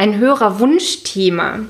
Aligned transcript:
ein 0.00 0.18
höherer 0.18 0.58
Wunschthema. 0.58 1.60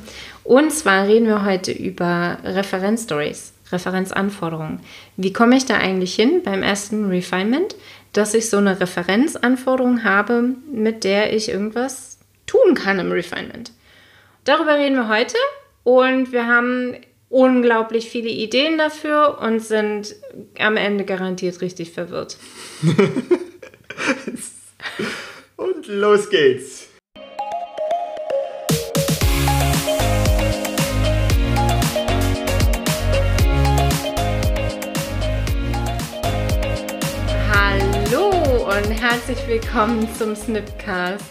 Und 0.44 0.70
zwar 0.70 1.08
reden 1.08 1.26
wir 1.26 1.44
heute 1.44 1.72
über 1.72 2.38
Referenzstories, 2.44 3.52
Referenzanforderungen. 3.72 4.78
Wie 5.16 5.32
komme 5.32 5.56
ich 5.56 5.66
da 5.66 5.74
eigentlich 5.74 6.14
hin 6.14 6.42
beim 6.44 6.62
ersten 6.62 7.08
Refinement, 7.08 7.74
dass 8.12 8.34
ich 8.34 8.48
so 8.48 8.58
eine 8.58 8.78
Referenzanforderung 8.78 10.04
habe, 10.04 10.44
mit 10.72 11.02
der 11.02 11.34
ich 11.34 11.48
irgendwas 11.48 12.20
tun 12.46 12.74
kann 12.74 13.00
im 13.00 13.10
Refinement? 13.10 13.72
Darüber 14.44 14.78
reden 14.78 14.94
wir 14.94 15.08
heute 15.08 15.36
und 15.82 16.30
wir 16.30 16.46
haben 16.46 16.94
unglaublich 17.30 18.10
viele 18.10 18.30
Ideen 18.30 18.78
dafür 18.78 19.40
und 19.42 19.58
sind 19.58 20.14
am 20.56 20.76
Ende 20.76 21.04
garantiert 21.04 21.60
richtig 21.62 21.90
verwirrt. 21.90 22.36
und 25.56 25.88
los 25.88 26.30
geht's. 26.30 26.89
Und 38.84 38.92
herzlich 38.92 39.38
willkommen 39.46 40.08
zum 40.16 40.34
Snipcast. 40.34 41.24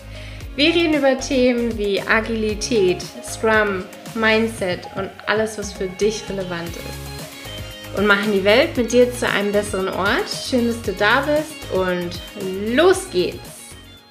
Wir 0.56 0.74
reden 0.74 0.94
über 0.94 1.18
Themen 1.20 1.76
wie 1.78 2.00
Agilität, 2.00 3.02
Scrum, 3.24 3.84
Mindset 4.14 4.82
und 4.96 5.10
alles, 5.26 5.58
was 5.58 5.74
für 5.74 5.88
dich 5.88 6.24
relevant 6.30 6.70
ist. 6.70 7.98
Und 7.98 8.06
machen 8.06 8.34
die 8.34 8.44
Welt 8.44 8.78
mit 8.78 8.92
dir 8.92 9.12
zu 9.12 9.28
einem 9.28 9.52
besseren 9.52 9.88
Ort. 9.88 10.30
Schön, 10.30 10.68
dass 10.68 10.82
du 10.84 10.94
da 10.94 11.22
bist 11.22 11.72
und 11.74 12.76
los 12.76 13.08
geht's. 13.12 13.40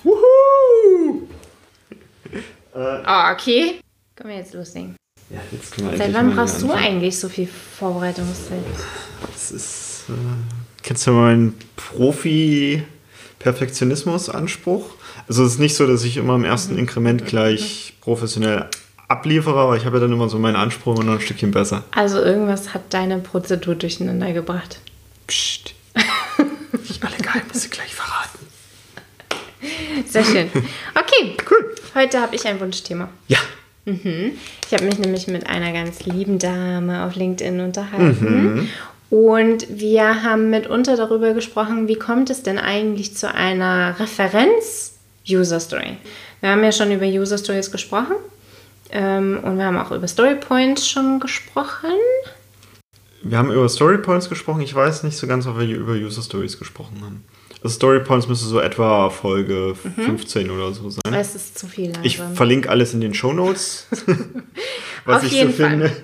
Wuhu! 0.03 1.29
Äh, 2.33 2.39
oh, 2.75 3.33
okay. 3.33 3.81
Können 4.17 4.31
wir 4.31 4.37
jetzt 4.39 4.55
loslegen? 4.55 4.97
Ja, 5.31 5.39
jetzt 5.53 5.77
können 5.77 5.93
wir 5.93 5.99
Seit 5.99 6.13
wann 6.13 6.35
brauchst 6.35 6.61
du 6.63 6.73
eigentlich 6.73 7.17
so 7.17 7.29
viel 7.29 7.47
Vorbereitungszeit? 7.47 8.65
Das 9.33 9.53
ist. 9.53 10.05
Äh, 10.09 10.13
kennst 10.83 11.07
du 11.07 11.13
meinen 11.13 11.55
Profi-Perfektionismus-Anspruch? 13.39 14.91
Also 15.29 15.45
es 15.45 15.55
ist 15.55 15.59
nicht 15.59 15.77
so, 15.77 15.87
dass 15.87 16.05
ich 16.05 16.17
immer 16.17 16.35
im 16.35 16.45
ersten 16.45 16.75
mhm. 16.75 16.81
Inkrement 16.81 17.27
gleich 17.27 17.95
professionell 18.01 18.67
abliefere, 19.09 19.59
aber 19.59 19.77
ich 19.77 19.85
habe 19.85 19.97
ja 19.97 20.03
dann 20.03 20.13
immer 20.13 20.29
so 20.29 20.39
meinen 20.39 20.57
Anspruch 20.57 20.97
immer 20.97 21.05
noch 21.05 21.15
ein 21.15 21.21
Stückchen 21.21 21.51
besser. 21.51 21.85
Also 21.93 22.19
irgendwas 22.21 22.75
hat 22.75 22.93
deine 22.93 23.19
Prozedur 23.19 23.75
durcheinander 23.75 24.33
gebracht. 24.33 24.81
Psst. 25.27 25.75
Nicht 26.89 27.05
alle 27.05 27.17
Geheimnisse 27.17 27.69
gleich 27.69 27.95
verraten. 27.95 28.39
Sehr 30.07 30.25
schön. 30.25 30.51
Okay, 30.95 31.37
cool. 31.51 31.75
Heute 31.95 32.21
habe 32.21 32.37
ich 32.37 32.47
ein 32.47 32.61
Wunschthema. 32.61 33.09
Ja. 33.29 33.39
Mhm. 33.87 34.33
Ich 34.67 34.75
habe 34.75 34.85
mich 34.85 34.99
nämlich 34.99 35.27
mit 35.27 35.49
einer 35.49 35.73
ganz 35.73 36.05
lieben 36.05 36.39
Dame 36.39 37.05
auf 37.07 37.15
LinkedIn 37.15 37.61
unterhalten. 37.61 38.55
Mhm. 38.55 38.69
Und 39.11 39.67
wir 39.71 40.23
haben 40.23 40.51
mitunter 40.51 40.97
darüber 40.97 41.33
gesprochen, 41.33 41.89
wie 41.89 41.97
kommt 41.97 42.29
es 42.31 42.43
denn 42.43 42.59
eigentlich 42.59 43.17
zu 43.17 43.33
einer 43.33 43.99
Referenz-User-Story? 43.99 45.97
Wir 46.41 46.51
haben 46.51 46.63
ja 46.63 46.73
schon 46.73 46.93
über 46.93 47.07
User-Stories 47.07 47.71
gesprochen 47.71 48.17
ähm, 48.91 49.41
und 49.43 49.57
wir 49.57 49.65
haben 49.65 49.79
auch 49.79 49.93
über 49.93 50.07
Storypoints 50.07 50.89
schon 50.89 51.21
gesprochen. 51.21 51.95
Wir 53.23 53.39
haben 53.39 53.51
über 53.51 53.69
Storypoints 53.69 54.29
gesprochen. 54.29 54.61
Ich 54.61 54.75
weiß 54.75 55.05
nicht 55.05 55.17
so 55.17 55.27
ganz, 55.27 55.47
ob 55.47 55.59
wir 55.59 55.67
über 55.67 55.95
User 55.95 56.23
Stories 56.23 56.59
gesprochen 56.59 57.01
haben. 57.03 57.25
Also 57.63 57.75
Storypoints 57.75 58.29
müsste 58.29 58.47
so 58.47 58.61
etwa 58.61 59.11
Folge 59.11 59.75
mhm. 59.83 60.03
15 60.03 60.51
oder 60.51 60.73
so 60.73 60.91
sein. 60.91 61.13
Es 61.13 61.35
ist 61.35 61.59
zu 61.59 61.67
viel. 61.67 61.87
Langsam. 61.87 62.05
Ich 62.05 62.19
verlinke 62.19 62.69
alles 62.71 62.95
in 62.95 63.01
den 63.01 63.15
Show 63.15 63.33
Notes, 63.33 63.89
was 65.05 65.19
Auf 65.19 65.25
ich 65.25 65.33
jeden 65.33 65.51
so 65.51 65.57
finde. 65.57 65.89
Fall. 65.89 66.03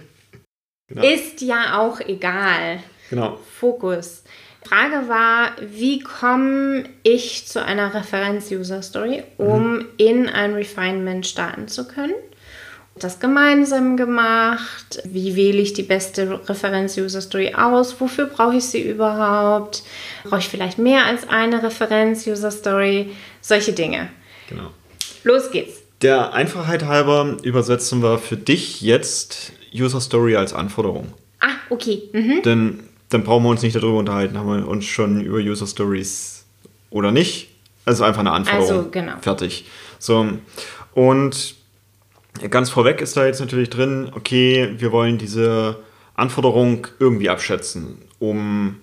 Genau. 0.88 1.02
Ist 1.04 1.40
ja 1.42 1.78
auch 1.78 2.00
egal. 2.00 2.80
Genau. 3.10 3.38
Fokus. 3.58 4.22
Frage 4.66 5.08
war, 5.08 5.52
wie 5.60 6.00
komme 6.00 6.84
ich 7.02 7.46
zu 7.46 7.62
einer 7.62 7.92
Referenz-User-Story, 7.92 9.24
um 9.36 9.74
mhm. 9.74 9.86
in 9.98 10.28
ein 10.28 10.54
Refinement 10.54 11.26
starten 11.26 11.68
zu 11.68 11.86
können? 11.86 12.14
das 12.96 13.18
gemeinsam 13.18 13.96
gemacht? 13.96 15.02
Wie 15.04 15.36
wähle 15.36 15.60
ich 15.60 15.72
die 15.72 15.82
beste 15.82 16.40
Referenz-User-Story 16.48 17.54
aus? 17.54 18.00
Wofür 18.00 18.26
brauche 18.26 18.56
ich 18.56 18.64
sie 18.64 18.82
überhaupt? 18.82 19.82
Brauche 20.24 20.40
ich 20.40 20.48
vielleicht 20.48 20.78
mehr 20.78 21.04
als 21.04 21.28
eine 21.28 21.62
Referenz-User-Story? 21.62 23.10
Solche 23.40 23.72
Dinge. 23.72 24.10
Genau. 24.48 24.70
Los 25.24 25.50
geht's. 25.50 25.82
Der 26.02 26.34
Einfachheit 26.34 26.84
halber 26.84 27.36
übersetzen 27.42 28.02
wir 28.02 28.18
für 28.18 28.36
dich 28.36 28.80
jetzt 28.80 29.52
User-Story 29.74 30.36
als 30.36 30.52
Anforderung. 30.52 31.12
Ah, 31.40 31.54
okay. 31.70 32.02
Mhm. 32.12 32.42
Denn 32.42 32.80
dann 33.14 33.24
brauchen 33.24 33.44
wir 33.44 33.50
uns 33.50 33.62
nicht 33.62 33.76
darüber 33.76 33.98
unterhalten, 33.98 34.36
haben 34.36 34.48
wir 34.48 34.68
uns 34.68 34.84
schon 34.84 35.20
über 35.20 35.38
User-Stories 35.38 36.44
oder 36.90 37.12
nicht. 37.12 37.48
Also 37.86 38.04
einfach 38.04 38.20
eine 38.20 38.32
Anforderung. 38.32 38.76
Also, 38.78 38.90
genau. 38.90 39.12
Fertig. 39.20 39.66
So. 39.98 40.28
Und 40.94 41.54
Ganz 42.50 42.70
vorweg 42.70 43.00
ist 43.00 43.16
da 43.16 43.26
jetzt 43.26 43.40
natürlich 43.40 43.70
drin, 43.70 44.10
okay, 44.14 44.74
wir 44.78 44.90
wollen 44.90 45.18
diese 45.18 45.76
Anforderung 46.14 46.86
irgendwie 46.98 47.30
abschätzen, 47.30 47.98
um 48.18 48.76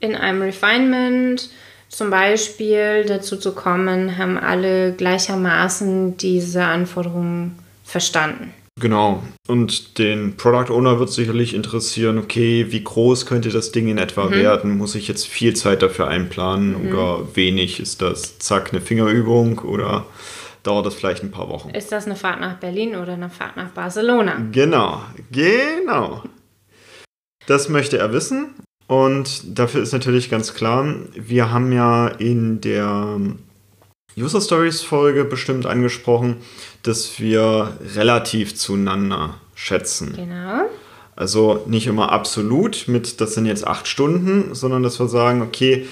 in 0.00 0.14
einem 0.14 0.42
Refinement 0.42 1.50
zum 1.88 2.10
Beispiel 2.10 3.04
dazu 3.06 3.36
zu 3.36 3.52
kommen, 3.52 4.16
haben 4.16 4.38
alle 4.38 4.92
gleichermaßen 4.92 6.16
diese 6.16 6.64
Anforderungen 6.64 7.58
verstanden. 7.84 8.52
Genau. 8.80 9.22
Und 9.46 9.98
den 9.98 10.36
Product 10.36 10.72
Owner 10.72 10.98
wird 10.98 11.10
sicherlich 11.10 11.54
interessieren, 11.54 12.18
okay, 12.18 12.66
wie 12.70 12.82
groß 12.82 13.24
könnte 13.24 13.50
das 13.50 13.70
Ding 13.70 13.86
in 13.88 13.98
etwa 13.98 14.26
mhm. 14.26 14.32
werden? 14.32 14.76
Muss 14.76 14.96
ich 14.96 15.06
jetzt 15.06 15.26
viel 15.26 15.54
Zeit 15.54 15.82
dafür 15.82 16.08
einplanen 16.08 16.82
mhm. 16.82 16.88
oder 16.88 17.36
wenig? 17.36 17.78
Ist 17.78 18.02
das 18.02 18.38
zack 18.38 18.72
eine 18.72 18.80
Fingerübung 18.80 19.60
oder 19.60 20.06
dauert 20.64 20.86
das 20.86 20.94
vielleicht 20.94 21.22
ein 21.22 21.30
paar 21.30 21.48
Wochen. 21.48 21.70
Ist 21.70 21.92
das 21.92 22.06
eine 22.06 22.16
Fahrt 22.16 22.40
nach 22.40 22.56
Berlin 22.56 22.96
oder 22.96 23.12
eine 23.12 23.30
Fahrt 23.30 23.56
nach 23.56 23.70
Barcelona? 23.70 24.42
Genau, 24.50 25.02
genau. 25.30 26.22
Das 27.46 27.68
möchte 27.68 27.98
er 27.98 28.12
wissen. 28.12 28.54
Und 28.86 29.58
dafür 29.58 29.82
ist 29.82 29.92
natürlich 29.92 30.30
ganz 30.30 30.54
klar, 30.54 30.94
wir 31.14 31.50
haben 31.50 31.72
ja 31.72 32.08
in 32.08 32.60
der 32.60 33.18
User 34.16 34.40
Stories 34.40 34.82
Folge 34.82 35.24
bestimmt 35.24 35.66
angesprochen, 35.66 36.36
dass 36.82 37.18
wir 37.18 37.76
relativ 37.94 38.54
zueinander 38.54 39.34
schätzen. 39.54 40.14
Genau. 40.16 40.68
Also 41.16 41.62
nicht 41.66 41.86
immer 41.86 42.10
absolut 42.12 42.88
mit, 42.88 43.20
das 43.20 43.34
sind 43.34 43.46
jetzt 43.46 43.66
acht 43.66 43.86
Stunden, 43.86 44.54
sondern 44.54 44.82
dass 44.82 44.98
wir 44.98 45.08
sagen, 45.08 45.42
okay, 45.42 45.86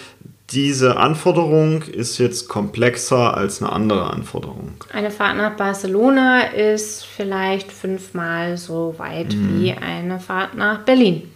diese 0.50 0.98
Anforderung 0.98 1.82
ist 1.82 2.18
jetzt 2.18 2.48
komplexer 2.48 3.36
als 3.36 3.62
eine 3.62 3.72
andere 3.72 4.10
Anforderung. 4.10 4.72
Eine 4.92 5.10
Fahrt 5.10 5.36
nach 5.36 5.56
Barcelona 5.56 6.42
ist 6.42 7.06
vielleicht 7.06 7.72
fünfmal 7.72 8.58
so 8.58 8.94
weit 8.98 9.34
mhm. 9.34 9.62
wie 9.62 9.72
eine 9.72 10.20
Fahrt 10.20 10.54
nach 10.54 10.80
Berlin. 10.80 11.30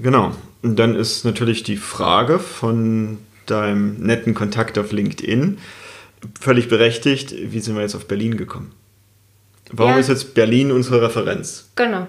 Genau. 0.00 0.32
Und 0.62 0.76
dann 0.76 0.96
ist 0.96 1.24
natürlich 1.24 1.62
die 1.62 1.76
Frage 1.76 2.38
von 2.38 3.18
deinem 3.46 4.00
netten 4.00 4.34
Kontakt 4.34 4.78
auf 4.78 4.90
LinkedIn 4.90 5.58
völlig 6.40 6.68
berechtigt, 6.68 7.34
wie 7.36 7.60
sind 7.60 7.74
wir 7.74 7.82
jetzt 7.82 7.94
auf 7.94 8.06
Berlin 8.06 8.36
gekommen? 8.36 8.72
Warum 9.70 9.92
ja. 9.94 9.98
ist 9.98 10.08
jetzt 10.08 10.34
Berlin 10.34 10.70
unsere 10.70 11.02
Referenz? 11.02 11.70
Genau. 11.74 12.06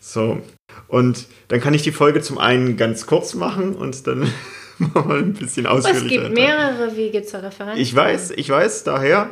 So. 0.00 0.42
Und 0.88 1.26
dann 1.48 1.60
kann 1.60 1.74
ich 1.74 1.82
die 1.82 1.92
Folge 1.92 2.20
zum 2.20 2.38
einen 2.38 2.76
ganz 2.76 3.06
kurz 3.06 3.34
machen 3.34 3.74
und 3.74 4.06
dann 4.06 4.30
mal 4.78 5.18
ein 5.18 5.34
bisschen 5.34 5.66
ausführlicher. 5.66 6.22
Es 6.22 6.28
gibt 6.28 6.34
mehrere 6.34 6.96
Wege 6.96 7.22
zur 7.22 7.42
Referenz. 7.42 7.78
Ich 7.78 7.94
weiß, 7.94 8.32
ich 8.32 8.48
weiß 8.48 8.84
daher, 8.84 9.30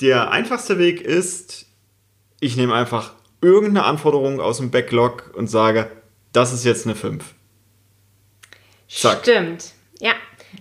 der 0.00 0.30
einfachste 0.30 0.78
Weg 0.78 1.00
ist, 1.00 1.66
ich 2.40 2.56
nehme 2.56 2.74
einfach 2.74 3.12
irgendeine 3.40 3.84
Anforderung 3.84 4.40
aus 4.40 4.58
dem 4.58 4.70
Backlog 4.70 5.32
und 5.34 5.48
sage, 5.48 5.90
das 6.32 6.52
ist 6.52 6.64
jetzt 6.64 6.86
eine 6.86 6.94
5. 6.94 7.24
Zack. 8.88 9.20
Stimmt. 9.22 9.72
Ja, 10.00 10.12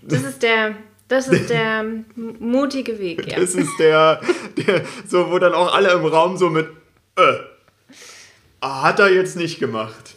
das 0.01 0.23
ist 0.23 0.43
der 0.43 0.75
das 1.13 1.27
ist 1.27 1.49
der 1.49 1.85
mutige 2.15 2.99
Weg, 2.99 3.27
ja. 3.31 3.39
Das 3.39 3.55
ist 3.55 3.71
der, 3.79 4.19
der, 4.57 4.81
so 5.07 5.31
wo 5.31 5.39
dann 5.39 5.53
auch 5.53 5.73
alle 5.73 5.91
im 5.91 6.05
Raum 6.05 6.37
so 6.37 6.49
mit 6.49 6.67
äh, 7.15 7.33
hat 8.61 8.99
er 8.99 9.13
jetzt 9.13 9.35
nicht 9.35 9.59
gemacht. 9.59 10.15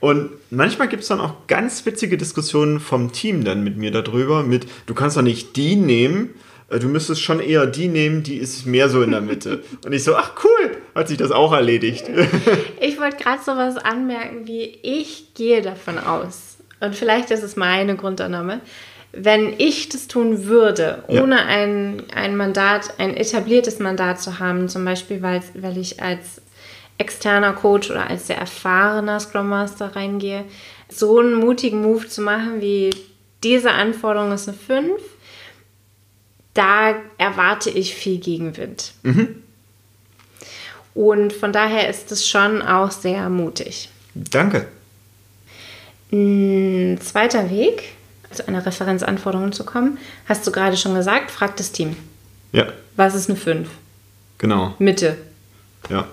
Und 0.00 0.30
manchmal 0.50 0.88
gibt 0.88 1.02
es 1.02 1.08
dann 1.08 1.20
auch 1.20 1.46
ganz 1.46 1.84
witzige 1.84 2.16
Diskussionen 2.16 2.80
vom 2.80 3.12
Team 3.12 3.44
dann 3.44 3.64
mit 3.64 3.76
mir 3.76 3.90
darüber, 3.90 4.42
mit, 4.42 4.66
du 4.86 4.94
kannst 4.94 5.16
doch 5.16 5.22
nicht 5.22 5.56
die 5.56 5.76
nehmen, 5.76 6.30
äh, 6.70 6.78
du 6.78 6.88
müsstest 6.88 7.20
schon 7.20 7.40
eher 7.40 7.66
die 7.66 7.88
nehmen, 7.88 8.22
die 8.22 8.36
ist 8.36 8.64
mehr 8.66 8.88
so 8.88 9.02
in 9.02 9.10
der 9.10 9.20
Mitte. 9.20 9.62
Und 9.84 9.92
ich 9.92 10.04
so, 10.04 10.16
ach 10.16 10.32
cool, 10.44 10.76
hat 10.94 11.08
sich 11.08 11.18
das 11.18 11.30
auch 11.30 11.52
erledigt. 11.52 12.08
Ich 12.80 12.98
wollte 13.00 13.22
gerade 13.22 13.42
so 13.44 13.52
was 13.52 13.76
anmerken, 13.76 14.46
wie 14.46 14.78
ich 14.82 15.34
gehe 15.34 15.62
davon 15.62 15.98
aus, 15.98 16.56
und 16.80 16.94
vielleicht 16.94 17.30
ist 17.30 17.42
es 17.42 17.56
meine 17.56 17.96
Grundannahme, 17.96 18.60
wenn 19.20 19.54
ich 19.58 19.88
das 19.88 20.08
tun 20.08 20.44
würde, 20.44 21.02
ohne 21.08 21.44
ein, 21.44 22.04
ein 22.14 22.36
Mandat, 22.36 22.94
ein 22.98 23.16
etabliertes 23.16 23.78
Mandat 23.78 24.20
zu 24.20 24.38
haben, 24.38 24.68
zum 24.68 24.84
Beispiel, 24.84 25.22
weil, 25.22 25.42
weil 25.54 25.78
ich 25.78 26.02
als 26.02 26.40
externer 26.98 27.52
Coach 27.52 27.90
oder 27.90 28.08
als 28.08 28.26
sehr 28.26 28.38
erfahrener 28.38 29.20
Scrum 29.20 29.48
Master 29.48 29.94
reingehe, 29.96 30.44
so 30.88 31.18
einen 31.18 31.34
mutigen 31.34 31.82
Move 31.82 32.08
zu 32.08 32.22
machen, 32.22 32.60
wie 32.60 32.90
diese 33.42 33.70
Anforderung 33.70 34.32
ist 34.32 34.48
eine 34.48 34.56
5, 34.56 35.00
da 36.54 36.94
erwarte 37.18 37.70
ich 37.70 37.94
viel 37.94 38.18
Gegenwind. 38.18 38.92
Und 40.94 41.32
von 41.32 41.52
daher 41.52 41.88
ist 41.88 42.10
es 42.10 42.28
schon 42.28 42.62
auch 42.62 42.90
sehr 42.90 43.28
mutig. 43.28 43.90
Danke. 44.14 44.66
Ein 46.10 46.98
zweiter 47.00 47.50
Weg, 47.50 47.84
zu 48.32 48.46
einer 48.46 48.64
Referenzanforderung 48.64 49.52
zu 49.52 49.64
kommen, 49.64 49.98
hast 50.26 50.46
du 50.46 50.52
gerade 50.52 50.76
schon 50.76 50.94
gesagt, 50.94 51.30
frag 51.30 51.56
das 51.56 51.72
Team. 51.72 51.96
Ja, 52.52 52.66
Was 52.96 53.14
ist 53.14 53.28
eine 53.28 53.38
5? 53.38 53.68
genau. 54.38 54.74
Mitte. 54.78 55.16
Ja. 55.90 56.06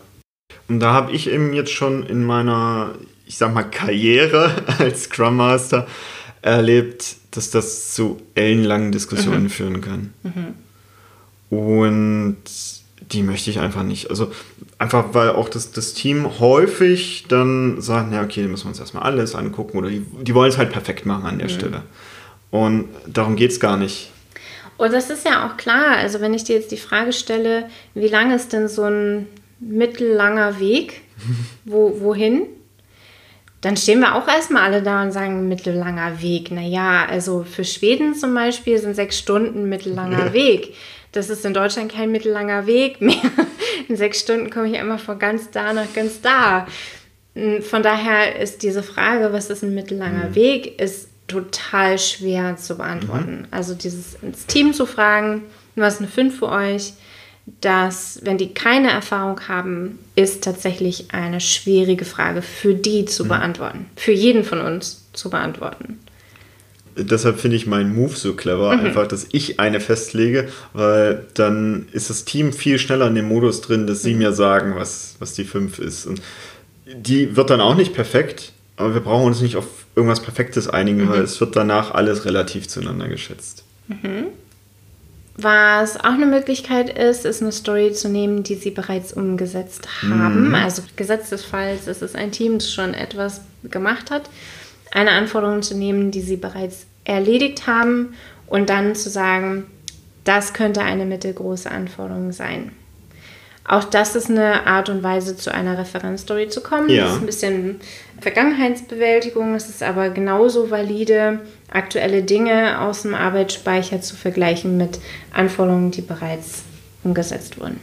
Und 0.67 0.79
da 0.79 0.93
habe 0.93 1.11
ich 1.11 1.29
eben 1.29 1.53
jetzt 1.53 1.71
schon 1.71 2.05
in 2.05 2.23
meiner, 2.23 2.95
ich 3.25 3.37
sag 3.37 3.53
mal, 3.53 3.63
Karriere 3.63 4.51
als 4.79 5.03
Scrum 5.03 5.37
Master 5.37 5.87
erlebt, 6.41 7.17
dass 7.31 7.51
das 7.51 7.93
zu 7.93 8.21
ellenlangen 8.35 8.91
Diskussionen 8.91 9.49
führen 9.49 9.81
kann. 9.81 10.13
Und 11.49 12.37
die 13.11 13.23
möchte 13.23 13.49
ich 13.49 13.59
einfach 13.59 13.83
nicht. 13.83 14.09
Also 14.09 14.31
einfach, 14.77 15.13
weil 15.13 15.29
auch 15.29 15.49
das, 15.49 15.71
das 15.71 15.93
Team 15.93 16.39
häufig 16.39 17.25
dann 17.27 17.81
sagt, 17.81 18.11
ja, 18.11 18.23
okay, 18.23 18.41
dann 18.41 18.51
müssen 18.51 18.65
wir 18.65 18.69
uns 18.69 18.79
erstmal 18.79 19.03
alles 19.03 19.35
angucken 19.35 19.77
oder 19.77 19.89
die, 19.89 20.05
die 20.21 20.33
wollen 20.33 20.49
es 20.49 20.57
halt 20.57 20.71
perfekt 20.71 21.05
machen 21.05 21.25
an 21.25 21.39
der 21.39 21.49
Stelle. 21.49 21.83
Und 22.51 22.89
darum 23.07 23.35
geht 23.35 23.51
es 23.51 23.59
gar 23.59 23.77
nicht. 23.77 24.11
Und 24.77 24.93
das 24.93 25.09
ist 25.09 25.25
ja 25.25 25.47
auch 25.47 25.57
klar. 25.57 25.97
Also 25.97 26.21
wenn 26.21 26.33
ich 26.33 26.43
dir 26.43 26.55
jetzt 26.55 26.71
die 26.71 26.77
Frage 26.77 27.13
stelle, 27.13 27.69
wie 27.93 28.07
lang 28.07 28.31
ist 28.31 28.53
denn 28.53 28.67
so 28.67 28.83
ein 28.83 29.27
mittellanger 29.59 30.59
Weg? 30.59 31.01
Wo, 31.65 31.99
wohin? 32.01 32.43
Dann 33.61 33.77
stehen 33.77 33.99
wir 33.99 34.13
auch 34.13 34.27
erstmal 34.27 34.63
alle 34.63 34.83
da 34.83 35.01
und 35.01 35.11
sagen, 35.11 35.47
mittellanger 35.47 36.21
Weg. 36.21 36.51
Naja, 36.51 37.05
also 37.09 37.43
für 37.43 37.63
Schweden 37.63 38.13
zum 38.13 38.33
Beispiel 38.33 38.77
sind 38.77 38.95
sechs 38.95 39.17
Stunden 39.17 39.67
mittellanger 39.69 40.33
Weg. 40.33 40.75
Das 41.15 41.29
ist 41.29 41.45
in 41.45 41.53
Deutschland 41.53 41.91
kein 41.91 42.11
mittellanger 42.11 42.67
Weg 42.67 43.01
mehr. 43.01 43.15
In 43.87 43.95
sechs 43.95 44.19
Stunden 44.19 44.49
komme 44.49 44.69
ich 44.69 44.77
einmal 44.77 44.97
von 44.97 45.19
ganz 45.19 45.51
da 45.51 45.71
nach 45.71 45.93
ganz 45.93 46.19
da. 46.21 46.67
Von 47.61 47.83
daher 47.83 48.39
ist 48.39 48.63
diese 48.63 48.81
Frage, 48.81 49.31
was 49.31 49.49
ist 49.49 49.63
ein 49.63 49.75
mittellanger 49.75 50.33
Weg, 50.35 50.79
ist 50.81 51.09
total 51.27 51.99
schwer 51.99 52.57
zu 52.57 52.77
beantworten. 52.77 53.47
Also 53.51 53.75
dieses 53.75 54.15
ins 54.21 54.45
Team 54.45 54.73
zu 54.73 54.85
fragen, 54.85 55.43
was 55.75 55.95
ist 55.95 55.99
eine 56.01 56.09
5 56.09 56.39
für 56.39 56.49
euch, 56.49 56.93
dass, 57.61 58.19
wenn 58.23 58.37
die 58.37 58.53
keine 58.53 58.89
Erfahrung 58.91 59.47
haben, 59.47 59.99
ist 60.15 60.43
tatsächlich 60.43 61.11
eine 61.11 61.39
schwierige 61.39 62.05
Frage 62.05 62.41
für 62.41 62.73
die 62.73 63.05
zu 63.05 63.27
beantworten. 63.27 63.85
Für 63.95 64.13
jeden 64.13 64.43
von 64.43 64.61
uns 64.61 65.05
zu 65.13 65.29
beantworten. 65.29 65.99
Deshalb 66.97 67.39
finde 67.39 67.57
ich 67.57 67.67
meinen 67.67 67.93
Move 67.93 68.15
so 68.15 68.35
clever, 68.35 68.71
einfach, 68.71 69.05
dass 69.07 69.27
ich 69.31 69.59
eine 69.59 69.81
festlege, 69.81 70.47
weil 70.71 71.25
dann 71.33 71.87
ist 71.91 72.09
das 72.09 72.23
Team 72.23 72.53
viel 72.53 72.79
schneller 72.79 73.07
in 73.07 73.15
dem 73.15 73.27
Modus 73.27 73.59
drin, 73.59 73.85
dass 73.85 74.01
sie 74.01 74.13
mir 74.13 74.31
sagen, 74.31 74.75
was, 74.75 75.15
was 75.19 75.33
die 75.33 75.43
5 75.43 75.79
ist. 75.79 76.05
Und 76.05 76.21
die 76.85 77.35
wird 77.35 77.49
dann 77.49 77.59
auch 77.59 77.75
nicht 77.75 77.93
perfekt, 77.93 78.53
aber 78.77 78.93
wir 78.93 79.01
brauchen 79.01 79.25
uns 79.25 79.41
nicht 79.41 79.57
auf 79.57 79.65
irgendwas 79.95 80.21
Perfektes 80.21 80.69
einigen, 80.69 81.09
weil 81.09 81.21
es 81.21 81.39
wird 81.41 81.55
danach 81.55 81.93
alles 81.93 82.23
relativ 82.25 82.67
zueinander 82.67 83.09
geschätzt. 83.09 83.63
Was 85.37 85.99
auch 85.99 86.13
eine 86.13 86.25
Möglichkeit 86.27 86.97
ist, 86.97 87.25
ist 87.25 87.41
eine 87.41 87.51
Story 87.51 87.91
zu 87.91 88.07
nehmen, 88.07 88.43
die 88.43 88.55
sie 88.55 88.71
bereits 88.71 89.11
umgesetzt 89.11 89.87
haben. 90.01 90.55
Also 90.55 90.81
gesetzesfalls 90.95 91.87
ist 91.87 92.01
es 92.01 92.15
ein 92.15 92.31
Team, 92.31 92.59
das 92.59 92.71
schon 92.71 92.93
etwas 92.93 93.41
gemacht 93.63 94.11
hat. 94.11 94.29
Eine 94.95 95.11
Anforderung 95.11 95.61
zu 95.61 95.75
nehmen, 95.75 96.11
die 96.11 96.21
sie 96.21 96.37
bereits 96.37 96.85
erledigt 97.03 97.67
haben 97.67 98.13
und 98.47 98.69
dann 98.69 98.95
zu 98.95 99.09
sagen, 99.09 99.65
das 100.23 100.53
könnte 100.53 100.81
eine 100.81 101.05
mittelgroße 101.05 101.69
Anforderung 101.69 102.31
sein. 102.31 102.71
Auch 103.67 103.83
das 103.83 104.15
ist 104.15 104.29
eine 104.29 104.65
Art 104.67 104.87
und 104.87 105.03
Weise, 105.03 105.35
zu 105.35 105.53
einer 105.53 105.77
Referenzstory 105.77 106.47
zu 106.47 106.61
kommen. 106.61 106.87
Ja. 106.87 107.03
Das 107.03 107.13
ist 107.15 107.19
ein 107.19 107.25
bisschen 107.25 107.79
Vergangenheitsbewältigung. 108.21 109.53
Es 109.55 109.67
ist 109.67 109.83
aber 109.83 110.11
genauso 110.11 110.71
valide, 110.71 111.41
aktuelle 111.69 112.23
Dinge 112.23 112.79
aus 112.79 113.01
dem 113.01 113.15
Arbeitsspeicher 113.15 113.99
zu 113.99 114.15
vergleichen 114.15 114.77
mit 114.77 114.99
Anforderungen, 115.33 115.91
die 115.91 116.03
bereits 116.03 116.63
umgesetzt 117.03 117.59
wurden. 117.59 117.81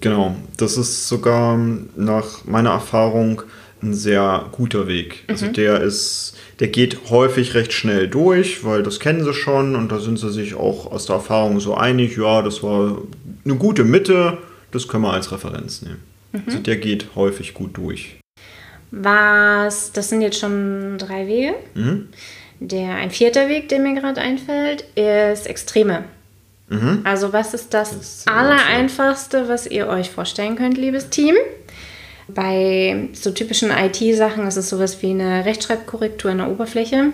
Genau, 0.00 0.34
das 0.56 0.76
ist 0.76 1.06
sogar 1.06 1.56
nach 1.94 2.44
meiner 2.44 2.70
Erfahrung 2.70 3.42
ein 3.82 3.94
sehr 3.94 4.46
guter 4.52 4.88
Weg. 4.88 5.24
Also 5.28 5.46
der 5.46 5.80
ist, 5.80 6.36
der 6.60 6.68
geht 6.68 7.10
häufig 7.10 7.54
recht 7.54 7.72
schnell 7.72 8.08
durch, 8.08 8.64
weil 8.64 8.82
das 8.82 9.00
kennen 9.00 9.24
sie 9.24 9.34
schon 9.34 9.76
und 9.76 9.90
da 9.92 10.00
sind 10.00 10.18
sie 10.18 10.30
sich 10.30 10.54
auch 10.54 10.90
aus 10.90 11.06
der 11.06 11.16
Erfahrung 11.16 11.60
so 11.60 11.74
einig, 11.74 12.16
ja, 12.16 12.42
das 12.42 12.62
war 12.62 12.98
eine 13.44 13.54
gute 13.54 13.84
Mitte, 13.84 14.38
das 14.70 14.88
können 14.88 15.04
wir 15.04 15.12
als 15.12 15.32
Referenz 15.32 15.82
nehmen. 15.82 16.02
Also 16.46 16.58
der 16.58 16.76
geht 16.76 17.14
häufig 17.14 17.54
gut 17.54 17.76
durch. 17.76 18.16
Was, 18.90 19.92
das 19.92 20.08
sind 20.08 20.20
jetzt 20.22 20.38
schon 20.38 20.98
drei 20.98 21.26
Wege. 21.26 21.54
Der, 22.60 22.96
ein 22.96 23.10
vierter 23.10 23.48
Weg, 23.48 23.68
der 23.68 23.78
mir 23.78 23.94
gerade 23.94 24.20
einfällt, 24.20 24.82
ist 24.94 25.46
Extreme. 25.46 26.04
Also 27.04 27.32
was 27.32 27.54
ist 27.54 27.72
das, 27.72 27.92
ist 27.92 28.24
sehr 28.24 28.34
Allereinfachste, 28.34 29.48
was 29.48 29.66
ihr 29.66 29.88
euch 29.88 30.10
vorstellen 30.10 30.56
könnt, 30.56 30.76
liebes 30.76 31.08
Team? 31.08 31.34
Bei 32.28 33.08
so 33.14 33.30
typischen 33.30 33.70
IT-Sachen 33.70 34.46
ist 34.46 34.56
es 34.56 34.68
sowas 34.68 35.00
wie 35.00 35.10
eine 35.10 35.46
Rechtschreibkorrektur 35.46 36.30
in 36.30 36.38
der 36.38 36.50
Oberfläche. 36.50 37.12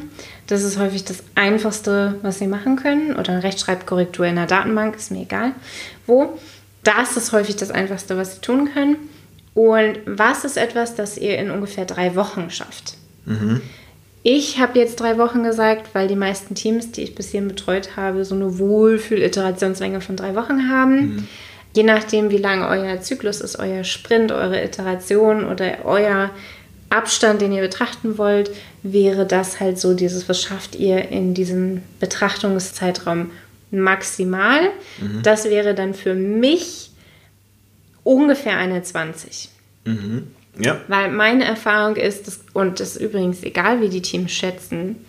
Das 0.49 0.65
ist 0.65 0.79
häufig 0.79 1.05
das 1.05 1.23
Einfachste, 1.37 2.19
was 2.23 2.41
Sie 2.41 2.49
machen 2.49 2.77
können. 2.77 3.15
Oder 3.15 3.33
eine 3.33 3.43
Rechtschreibkorrektur 3.45 4.27
in 4.27 4.35
der 4.35 4.47
Datenbank, 4.47 4.97
ist 4.97 5.13
mir 5.13 5.23
egal. 5.23 5.53
Wo? 6.07 6.37
Das 6.83 7.17
ist 7.17 7.33
häufig 7.33 7.57
das 7.57 7.71
Einfachste, 7.71 8.17
was 8.17 8.35
Sie 8.35 8.41
tun 8.41 8.71
können. 8.75 8.97
Und 9.55 10.01
was 10.05 10.45
ist 10.45 10.57
etwas, 10.57 10.97
das 10.97 11.17
ihr 11.17 11.39
in 11.39 11.51
ungefähr 11.51 11.85
drei 11.85 12.17
Wochen 12.17 12.51
schafft? 12.51 12.95
Ich 14.25 14.59
habe 14.59 14.79
jetzt 14.79 14.99
drei 15.01 15.17
Wochen 15.19 15.45
gesagt, 15.45 15.95
weil 15.95 16.09
die 16.09 16.17
meisten 16.17 16.55
Teams, 16.55 16.91
die 16.91 17.03
ich 17.03 17.15
bis 17.15 17.31
hierhin 17.31 17.49
betreut 17.49 17.97
habe, 17.97 18.25
so 18.25 18.35
eine 18.35 18.59
Wohlfühl-Iterationslänge 18.59 20.01
von 20.01 20.17
drei 20.17 20.35
Wochen 20.35 20.71
haben. 20.71 21.29
Je 21.75 21.83
nachdem, 21.83 22.31
wie 22.31 22.39
lang 22.39 22.63
euer 22.63 23.01
Zyklus 23.01 23.41
ist, 23.41 23.59
euer 23.59 23.85
Sprint, 23.85 24.31
eure 24.31 24.63
Iteration 24.63 25.45
oder 25.45 25.85
euer 25.85 26.31
Abstand, 26.89 27.41
den 27.41 27.53
ihr 27.53 27.63
betrachten 27.63 28.19
wollt, 28.19 28.51
wäre 28.83 29.27
das 29.27 29.59
halt 29.59 29.81
so 29.81 29.95
dieses, 29.95 30.29
was 30.29 30.41
schafft 30.41 30.77
ihr 30.77 31.09
in 31.09 31.35
diesem 31.35 31.83
Betrachtungszeitraum 31.99 33.33
maximal. 33.73 34.71
Das 35.23 35.47
wäre 35.47 35.75
dann 35.75 35.95
für 35.95 36.15
mich 36.15 36.91
ungefähr 38.05 38.57
eine 38.57 38.83
20. 38.83 39.49
Ja, 40.59 40.81
Weil 40.87 41.11
meine 41.11 41.45
Erfahrung 41.45 41.97
ist, 41.97 42.29
dass, 42.29 42.41
und 42.53 42.79
das 42.79 42.95
ist 42.95 43.03
übrigens 43.03 43.43
egal, 43.43 43.81
wie 43.81 43.89
die 43.89 44.03
Teams 44.03 44.31
schätzen, 44.31 45.05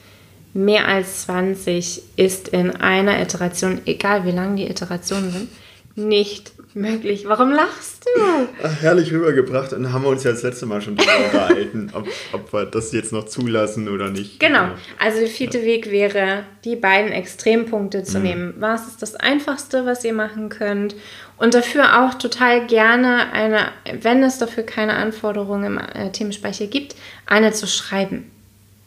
mehr 0.55 0.88
als 0.88 1.24
20 1.24 2.01
ist 2.15 2.48
in 2.48 2.72
einer 2.72 3.22
Iteration, 3.22 3.81
egal 3.86 4.25
wie 4.25 4.31
lang 4.31 4.55
die 4.55 4.67
Iterationen 4.67 5.31
sind, 5.31 5.50
nicht 5.95 6.53
möglich. 6.75 7.24
Warum 7.27 7.51
lachst 7.51 8.05
du? 8.05 8.22
Ach, 8.62 8.82
herrlich 8.82 9.12
rübergebracht. 9.12 9.74
Und 9.74 9.91
haben 9.94 10.03
wir 10.03 10.10
uns 10.10 10.24
ja 10.24 10.32
das 10.32 10.44
letzte 10.44 10.65
Mal 10.65 10.82
schon 10.82 10.96
darüber 10.96 11.25
unterhalten, 11.25 11.89
ob, 11.94 12.08
ob 12.34 12.53
wir 12.53 12.65
das 12.65 12.91
jetzt 12.91 13.13
noch 13.13 13.25
zulassen 13.25 13.88
oder 13.88 14.10
nicht. 14.10 14.39
Genau. 14.39 14.67
Also 15.00 15.20
der 15.20 15.29
vierte 15.29 15.63
Weg 15.63 15.89
wäre, 15.89 16.44
die 16.65 16.75
beiden 16.75 17.12
Extrempunkte 17.12 18.03
zu 18.03 18.20
nehmen. 18.20 18.53
Was 18.60 18.88
ist 18.88 19.01
das 19.01 19.15
Einfachste, 19.15 19.86
was 19.86 20.03
ihr 20.03 20.13
machen 20.13 20.50
könnt? 20.50 20.96
Und 21.38 21.53
dafür 21.53 22.03
auch 22.03 22.13
total 22.13 22.67
gerne 22.67 23.32
eine, 23.32 23.70
wenn 24.01 24.22
es 24.24 24.38
dafür 24.38 24.63
keine 24.63 24.94
Anforderungen 24.94 25.65
im 25.65 25.77
äh, 25.77 26.12
Themenspeicher 26.12 26.67
gibt, 26.67 26.96
eine 27.25 27.51
zu 27.51 27.67
schreiben. 27.67 28.32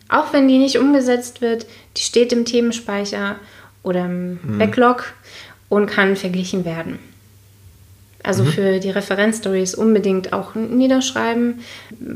Auch 0.09 0.33
wenn 0.33 0.49
die 0.49 0.59
nicht 0.59 0.79
umgesetzt 0.79 1.41
wird, 1.41 1.67
die 1.97 2.03
steht 2.03 2.33
im 2.33 2.45
Themenspeicher 2.45 3.37
oder 3.83 4.07
im 4.07 4.39
Backlog 4.59 5.13
und 5.69 5.87
kann 5.87 6.17
verglichen 6.17 6.65
werden. 6.65 6.99
Also 8.29 8.45
für 8.45 8.79
die 8.79 8.91
Referenzstories 8.91 9.75
unbedingt 9.75 10.35
auch 10.35 10.55
niederschreiben. 10.55 11.61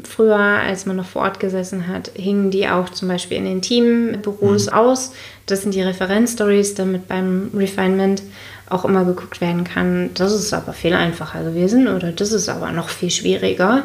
Früher, 0.04 0.36
als 0.36 0.84
man 0.84 0.96
noch 0.96 1.06
vor 1.06 1.22
Ort 1.22 1.40
gesessen 1.40 1.88
hat, 1.88 2.10
hingen 2.14 2.50
die 2.50 2.68
auch 2.68 2.90
zum 2.90 3.08
Beispiel 3.08 3.38
in 3.38 3.46
den 3.46 3.62
Teambüros 3.62 4.68
aus. 4.68 5.12
Das 5.46 5.62
sind 5.62 5.74
die 5.74 5.80
Referenzstories, 5.80 6.74
damit 6.74 7.08
beim 7.08 7.48
Refinement 7.56 8.22
auch 8.68 8.84
immer 8.84 9.06
geguckt 9.06 9.40
werden 9.40 9.64
kann. 9.64 10.10
Das 10.12 10.34
ist 10.34 10.52
aber 10.52 10.74
viel 10.74 10.92
einfacher 10.92 11.44
gewesen 11.44 11.88
oder 11.88 12.12
das 12.12 12.32
ist 12.32 12.50
aber 12.50 12.72
noch 12.72 12.90
viel 12.90 13.10
schwieriger. 13.10 13.84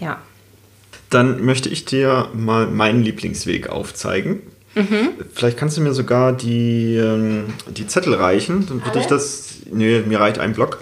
Ja. 0.00 0.18
Dann 1.10 1.44
möchte 1.44 1.68
ich 1.68 1.84
dir 1.84 2.28
mal 2.34 2.66
meinen 2.66 3.04
Lieblingsweg 3.04 3.68
aufzeigen. 3.68 4.42
Vielleicht 5.32 5.56
kannst 5.56 5.76
du 5.76 5.80
mir 5.80 5.94
sogar 5.94 6.32
die, 6.32 6.96
ähm, 6.96 7.44
die 7.68 7.86
Zettel 7.86 8.14
reichen. 8.14 8.66
Dann 8.66 8.84
würde 8.84 8.98
ich 8.98 9.06
das. 9.06 9.60
Nee, 9.70 10.02
mir 10.04 10.18
reicht 10.18 10.40
ein 10.40 10.52
Block. 10.52 10.80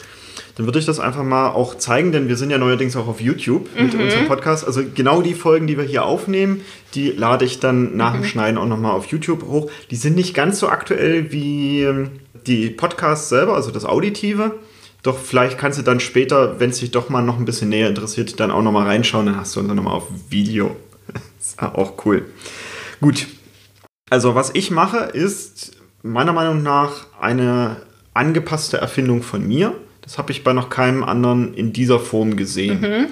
Dann 0.56 0.66
würde 0.66 0.78
ich 0.78 0.84
das 0.84 1.00
einfach 1.00 1.24
mal 1.24 1.48
auch 1.48 1.76
zeigen, 1.78 2.12
denn 2.12 2.28
wir 2.28 2.36
sind 2.36 2.50
ja 2.50 2.58
neuerdings 2.58 2.94
auch 2.96 3.08
auf 3.08 3.20
YouTube 3.20 3.68
mit 3.76 3.94
unserem 3.94 4.26
Podcast. 4.26 4.64
Also 4.64 4.82
genau 4.94 5.20
die 5.20 5.34
Folgen, 5.34 5.66
die 5.66 5.76
wir 5.76 5.84
hier 5.84 6.04
aufnehmen, 6.04 6.60
die 6.94 7.10
lade 7.10 7.44
ich 7.44 7.58
dann 7.58 7.96
nach 7.96 8.14
dem 8.14 8.24
Schneiden 8.24 8.58
auch 8.58 8.66
nochmal 8.66 8.92
auf 8.92 9.06
YouTube 9.06 9.44
hoch. 9.46 9.70
Die 9.90 9.96
sind 9.96 10.14
nicht 10.14 10.32
ganz 10.32 10.60
so 10.60 10.68
aktuell 10.68 11.32
wie 11.32 11.82
ähm, 11.82 12.10
die 12.46 12.70
Podcasts 12.70 13.28
selber, 13.28 13.54
also 13.54 13.72
das 13.72 13.84
Auditive. 13.84 14.52
Doch 15.02 15.18
vielleicht 15.18 15.58
kannst 15.58 15.78
du 15.78 15.82
dann 15.82 16.00
später, 16.00 16.60
wenn 16.60 16.70
es 16.70 16.78
dich 16.78 16.92
doch 16.92 17.08
mal 17.08 17.22
noch 17.22 17.38
ein 17.38 17.44
bisschen 17.44 17.68
näher 17.68 17.88
interessiert, 17.88 18.38
dann 18.38 18.50
auch 18.50 18.62
nochmal 18.62 18.86
reinschauen. 18.86 19.26
Dann 19.26 19.36
hast 19.36 19.56
du 19.56 19.60
uns 19.60 19.68
dann 19.68 19.76
nochmal 19.76 19.94
auf 19.94 20.06
Video. 20.30 20.76
ist 21.40 21.60
auch 21.60 22.04
cool. 22.06 22.26
Gut. 23.00 23.26
Also 24.08 24.34
was 24.34 24.50
ich 24.54 24.70
mache, 24.70 24.98
ist 24.98 25.72
meiner 26.02 26.32
Meinung 26.32 26.62
nach 26.62 27.06
eine 27.20 27.76
angepasste 28.14 28.78
Erfindung 28.78 29.22
von 29.22 29.46
mir. 29.46 29.74
Das 30.04 30.18
habe 30.18 30.32
ich 30.32 30.44
bei 30.44 30.52
noch 30.52 30.68
keinem 30.68 31.02
anderen 31.02 31.54
in 31.54 31.72
dieser 31.72 31.98
Form 31.98 32.36
gesehen. 32.36 33.08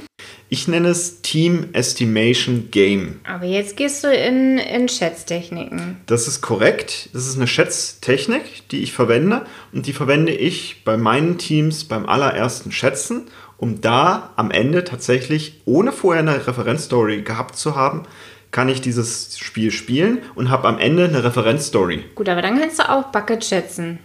Ich 0.50 0.68
nenne 0.68 0.88
es 0.88 1.22
Team 1.22 1.70
Estimation 1.72 2.68
Game. 2.70 3.20
Aber 3.24 3.46
jetzt 3.46 3.78
gehst 3.78 4.04
du 4.04 4.08
in, 4.12 4.58
in 4.58 4.86
Schätztechniken. 4.86 5.96
Das 6.04 6.28
ist 6.28 6.42
korrekt. 6.42 7.08
Das 7.14 7.26
ist 7.26 7.36
eine 7.36 7.46
Schätztechnik, 7.46 8.68
die 8.70 8.82
ich 8.82 8.92
verwende. 8.92 9.46
Und 9.72 9.86
die 9.86 9.94
verwende 9.94 10.32
ich 10.32 10.84
bei 10.84 10.98
meinen 10.98 11.38
Teams 11.38 11.84
beim 11.84 12.04
allerersten 12.04 12.70
Schätzen, 12.70 13.22
um 13.56 13.80
da 13.80 14.30
am 14.36 14.50
Ende 14.50 14.84
tatsächlich, 14.84 15.62
ohne 15.64 15.90
vorher 15.90 16.22
eine 16.22 16.46
Referenzstory 16.46 17.22
gehabt 17.22 17.56
zu 17.56 17.74
haben, 17.74 18.02
kann 18.50 18.68
ich 18.68 18.82
dieses 18.82 19.38
Spiel 19.38 19.70
spielen 19.70 20.18
und 20.34 20.50
habe 20.50 20.68
am 20.68 20.78
Ende 20.78 21.04
eine 21.04 21.24
Referenzstory. 21.24 22.04
Gut, 22.14 22.28
aber 22.28 22.42
dann 22.42 22.60
kannst 22.60 22.78
du 22.78 22.90
auch 22.90 23.04
Bucket 23.04 23.42
schätzen. 23.42 23.98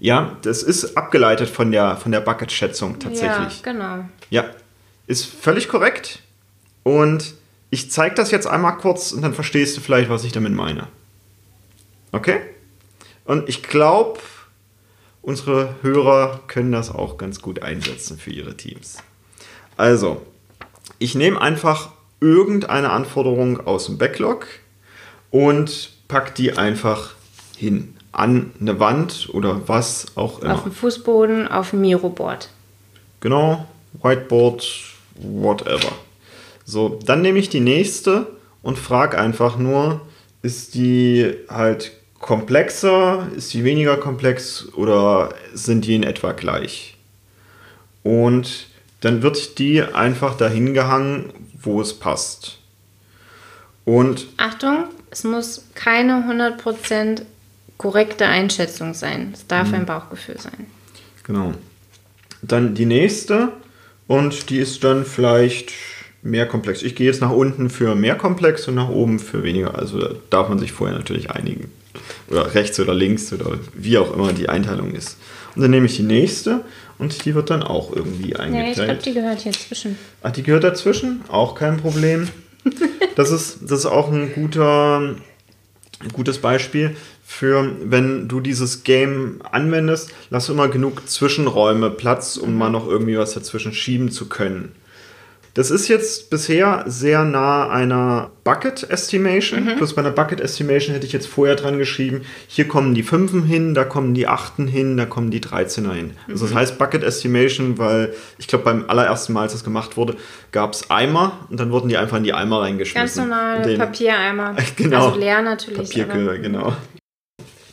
Ja, 0.00 0.36
das 0.42 0.62
ist 0.62 0.96
abgeleitet 0.96 1.48
von 1.48 1.72
der, 1.72 1.96
von 1.96 2.12
der 2.12 2.20
Bucket-Schätzung 2.20 2.98
tatsächlich. 2.98 3.62
Ja, 3.64 3.72
genau. 3.72 4.04
Ja, 4.30 4.44
ist 5.06 5.26
völlig 5.26 5.68
korrekt. 5.68 6.20
Und 6.84 7.34
ich 7.70 7.90
zeige 7.90 8.14
das 8.14 8.30
jetzt 8.30 8.46
einmal 8.46 8.76
kurz 8.78 9.12
und 9.12 9.22
dann 9.22 9.34
verstehst 9.34 9.76
du 9.76 9.80
vielleicht, 9.80 10.08
was 10.08 10.24
ich 10.24 10.32
damit 10.32 10.52
meine. 10.52 10.86
Okay? 12.12 12.40
Und 13.24 13.48
ich 13.48 13.62
glaube, 13.62 14.20
unsere 15.20 15.74
Hörer 15.82 16.40
können 16.46 16.72
das 16.72 16.90
auch 16.90 17.18
ganz 17.18 17.42
gut 17.42 17.62
einsetzen 17.62 18.18
für 18.18 18.30
ihre 18.30 18.56
Teams. 18.56 18.98
Also, 19.76 20.24
ich 20.98 21.14
nehme 21.14 21.40
einfach 21.40 21.90
irgendeine 22.20 22.90
Anforderung 22.90 23.66
aus 23.66 23.86
dem 23.86 23.98
Backlog 23.98 24.46
und 25.30 25.90
pack 26.08 26.34
die 26.34 26.56
einfach 26.56 27.14
hin. 27.56 27.97
An 28.18 28.52
eine 28.60 28.80
Wand 28.80 29.28
oder 29.32 29.68
was 29.68 30.06
auch 30.16 30.40
immer. 30.40 30.54
Auf 30.54 30.64
dem 30.64 30.72
Fußboden, 30.72 31.48
auf 31.48 31.70
dem 31.70 31.82
Miroboard. 31.82 32.48
Genau, 33.20 33.66
Whiteboard, 34.02 34.66
whatever. 35.14 35.92
So, 36.64 36.98
dann 37.04 37.22
nehme 37.22 37.38
ich 37.38 37.48
die 37.48 37.60
nächste 37.60 38.26
und 38.62 38.78
frage 38.78 39.18
einfach 39.18 39.56
nur, 39.56 40.00
ist 40.42 40.74
die 40.74 41.32
halt 41.48 41.92
komplexer, 42.18 43.28
ist 43.36 43.54
die 43.54 43.64
weniger 43.64 43.96
komplex 43.96 44.66
oder 44.74 45.34
sind 45.54 45.84
die 45.86 45.94
in 45.94 46.02
etwa 46.02 46.32
gleich? 46.32 46.96
Und 48.02 48.66
dann 49.00 49.22
wird 49.22 49.58
die 49.58 49.82
einfach 49.82 50.36
dahin 50.36 50.74
gehangen, 50.74 51.32
wo 51.62 51.80
es 51.80 51.94
passt. 51.94 52.58
Und 53.84 54.26
Achtung, 54.36 54.84
es 55.10 55.24
muss 55.24 55.66
keine 55.74 56.24
100% 56.28 57.22
korrekte 57.78 58.26
Einschätzung 58.26 58.92
sein. 58.92 59.30
Es 59.32 59.46
darf 59.46 59.72
ein 59.72 59.86
Bauchgefühl 59.86 60.38
sein. 60.38 60.66
Genau. 61.24 61.54
Dann 62.42 62.74
die 62.74 62.86
nächste 62.86 63.52
und 64.06 64.50
die 64.50 64.58
ist 64.58 64.84
dann 64.84 65.04
vielleicht 65.04 65.72
mehr 66.22 66.46
komplex. 66.46 66.82
Ich 66.82 66.94
gehe 66.94 67.06
jetzt 67.06 67.20
nach 67.20 67.30
unten 67.30 67.70
für 67.70 67.94
mehr 67.94 68.16
komplex 68.16 68.68
und 68.68 68.74
nach 68.74 68.88
oben 68.88 69.18
für 69.18 69.42
weniger. 69.42 69.78
Also 69.78 69.98
da 70.00 70.10
darf 70.30 70.48
man 70.48 70.58
sich 70.58 70.72
vorher 70.72 70.96
natürlich 70.96 71.30
einigen. 71.30 71.70
Oder 72.28 72.54
rechts 72.54 72.78
oder 72.80 72.94
links 72.94 73.32
oder 73.32 73.58
wie 73.74 73.98
auch 73.98 74.12
immer 74.14 74.32
die 74.32 74.48
Einteilung 74.48 74.92
ist. 74.94 75.16
Und 75.54 75.62
dann 75.62 75.70
nehme 75.70 75.86
ich 75.86 75.96
die 75.96 76.02
nächste 76.02 76.64
und 76.98 77.24
die 77.24 77.34
wird 77.34 77.50
dann 77.50 77.62
auch 77.62 77.94
irgendwie 77.94 78.30
Ja, 78.30 78.44
ich 78.44 78.50
glaube, 78.50 78.54
eingeteilt. 78.56 79.06
die 79.06 79.14
gehört 79.14 79.40
hier 79.40 79.52
zwischen. 79.52 79.98
Ach, 80.22 80.30
die 80.30 80.42
gehört 80.42 80.64
dazwischen? 80.64 81.22
Auch 81.28 81.54
kein 81.54 81.76
Problem. 81.78 82.28
Das 83.16 83.32
ist, 83.32 83.58
das 83.62 83.80
ist 83.80 83.86
auch 83.86 84.12
ein 84.12 84.32
guter, 84.32 84.98
ein 85.00 86.08
gutes 86.12 86.38
Beispiel 86.38 86.94
für, 87.30 87.70
wenn 87.84 88.26
du 88.26 88.40
dieses 88.40 88.84
Game 88.84 89.42
anwendest, 89.52 90.10
lass 90.30 90.48
immer 90.48 90.68
genug 90.68 91.06
Zwischenräume 91.08 91.90
Platz, 91.90 92.38
um 92.38 92.56
mal 92.56 92.70
noch 92.70 92.88
irgendwie 92.88 93.18
was 93.18 93.34
dazwischen 93.34 93.74
schieben 93.74 94.10
zu 94.10 94.30
können. 94.30 94.72
Das 95.52 95.70
ist 95.70 95.88
jetzt 95.88 96.30
bisher 96.30 96.84
sehr 96.86 97.24
nah 97.24 97.68
einer 97.68 98.30
Bucket 98.44 98.88
Estimation. 98.90 99.74
Plus 99.76 99.92
bei 99.94 100.00
einer 100.02 100.10
Bucket 100.12 100.40
Estimation 100.40 100.94
hätte 100.94 101.04
ich 101.06 101.12
jetzt 101.12 101.26
vorher 101.26 101.54
dran 101.54 101.76
geschrieben, 101.76 102.22
hier 102.46 102.66
kommen 102.66 102.94
die 102.94 103.02
Fünfen 103.02 103.42
hin, 103.44 103.74
da 103.74 103.84
kommen 103.84 104.14
die 104.14 104.26
Achten 104.26 104.66
hin, 104.66 104.96
da 104.96 105.04
kommen 105.04 105.30
die 105.30 105.40
13er 105.40 105.92
hin. 105.92 106.12
Also 106.28 106.46
das 106.46 106.54
heißt 106.54 106.78
Bucket 106.78 107.02
Estimation, 107.04 107.76
weil 107.76 108.14
ich 108.38 108.46
glaube 108.48 108.64
beim 108.64 108.84
allerersten 108.88 109.34
Mal, 109.34 109.42
als 109.42 109.52
das 109.52 109.64
gemacht 109.64 109.98
wurde, 109.98 110.16
gab 110.50 110.72
es 110.72 110.90
Eimer 110.90 111.46
und 111.50 111.60
dann 111.60 111.72
wurden 111.72 111.88
die 111.90 111.98
einfach 111.98 112.16
in 112.16 112.24
die 112.24 112.32
Eimer 112.32 112.56
Ganz 112.60 112.68
reingeschmissen. 112.70 113.28
normal 113.28 113.62
Den- 113.62 113.78
Papiereimer. 113.78 114.56
Genau. 114.76 115.06
Also 115.08 115.18
leer 115.18 115.42
natürlich. 115.42 115.88
Papierkühe, 115.90 116.40
genau. 116.40 116.72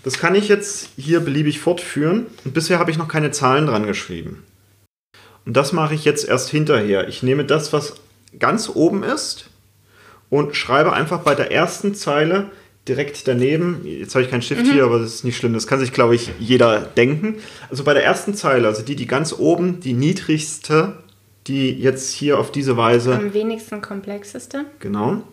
Das 0.05 0.19
kann 0.19 0.35
ich 0.35 0.47
jetzt 0.47 0.89
hier 0.97 1.19
beliebig 1.19 1.59
fortführen. 1.59 2.27
Und 2.45 2.53
bisher 2.53 2.77
habe 2.77 2.91
ich 2.91 2.97
noch 2.97 3.07
keine 3.07 3.31
Zahlen 3.31 3.65
dran 3.65 3.87
geschrieben. 3.87 4.43
Und 5.45 5.57
das 5.57 5.73
mache 5.73 5.95
ich 5.95 6.05
jetzt 6.05 6.27
erst 6.27 6.49
hinterher. 6.49 7.07
Ich 7.07 7.23
nehme 7.23 7.43
das, 7.43 7.73
was 7.73 7.95
ganz 8.37 8.69
oben 8.69 9.01
ist, 9.03 9.49
und 10.29 10.55
schreibe 10.55 10.93
einfach 10.93 11.21
bei 11.21 11.33
der 11.33 11.51
ersten 11.51 11.95
Zeile 11.95 12.51
direkt 12.87 13.27
daneben. 13.27 13.81
Jetzt 13.83 14.13
habe 14.13 14.23
ich 14.23 14.29
keinen 14.29 14.41
Stift 14.43 14.67
hier, 14.67 14.83
aber 14.83 14.99
das 14.99 15.15
ist 15.15 15.23
nicht 15.23 15.37
schlimm. 15.37 15.53
Das 15.53 15.65
kann 15.65 15.79
sich, 15.79 15.91
glaube 15.91 16.13
ich, 16.15 16.31
jeder 16.39 16.81
denken. 16.81 17.35
Also 17.69 17.83
bei 17.83 17.93
der 17.93 18.03
ersten 18.03 18.35
Zeile, 18.35 18.67
also 18.67 18.83
die, 18.83 18.95
die 18.95 19.07
ganz 19.07 19.33
oben, 19.33 19.79
die 19.79 19.93
niedrigste, 19.93 20.97
die 21.47 21.71
jetzt 21.71 22.11
hier 22.11 22.37
auf 22.37 22.51
diese 22.51 22.77
Weise 22.77 23.15
Am 23.15 23.33
wenigsten 23.33 23.81
komplexeste. 23.81 24.65
Genau. 24.79 25.23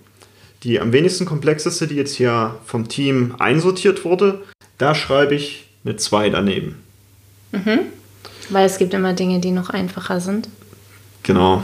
Die 0.62 0.80
am 0.80 0.92
wenigsten 0.92 1.24
komplexeste, 1.26 1.86
die 1.86 1.96
jetzt 1.96 2.14
hier 2.14 2.56
vom 2.64 2.88
Team 2.88 3.34
einsortiert 3.38 4.04
wurde, 4.04 4.42
da 4.78 4.94
schreibe 4.94 5.34
ich 5.34 5.66
eine 5.84 5.96
2 5.96 6.30
daneben. 6.30 6.76
Weil 8.50 8.66
es 8.66 8.78
gibt 8.78 8.94
immer 8.94 9.12
Dinge, 9.12 9.40
die 9.40 9.50
noch 9.50 9.70
einfacher 9.70 10.20
sind. 10.20 10.48
Genau, 11.24 11.62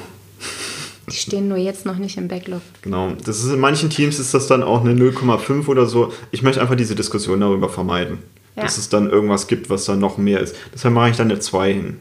Die 1.10 1.16
stehen 1.16 1.48
nur 1.48 1.56
jetzt 1.58 1.86
noch 1.86 1.96
nicht 1.96 2.16
im 2.16 2.28
Backlog. 2.28 2.60
genau. 2.82 3.12
Das 3.24 3.42
ist 3.42 3.50
in 3.50 3.58
manchen 3.58 3.88
Teams 3.90 4.18
ist 4.18 4.34
das 4.34 4.46
dann 4.46 4.62
auch 4.62 4.84
eine 4.84 4.92
0,5 4.92 5.66
oder 5.68 5.86
so. 5.86 6.12
Ich 6.30 6.42
möchte 6.42 6.60
einfach 6.60 6.76
diese 6.76 6.94
Diskussion 6.94 7.40
darüber 7.40 7.68
vermeiden. 7.68 8.18
Ja. 8.56 8.64
Dass 8.64 8.76
es 8.78 8.88
dann 8.88 9.08
irgendwas 9.08 9.46
gibt, 9.46 9.70
was 9.70 9.84
dann 9.84 10.00
noch 10.00 10.18
mehr 10.18 10.40
ist. 10.40 10.54
Deshalb 10.74 10.94
mache 10.94 11.10
ich 11.10 11.16
dann 11.16 11.30
eine 11.30 11.40
2 11.40 11.72
hin. 11.72 11.98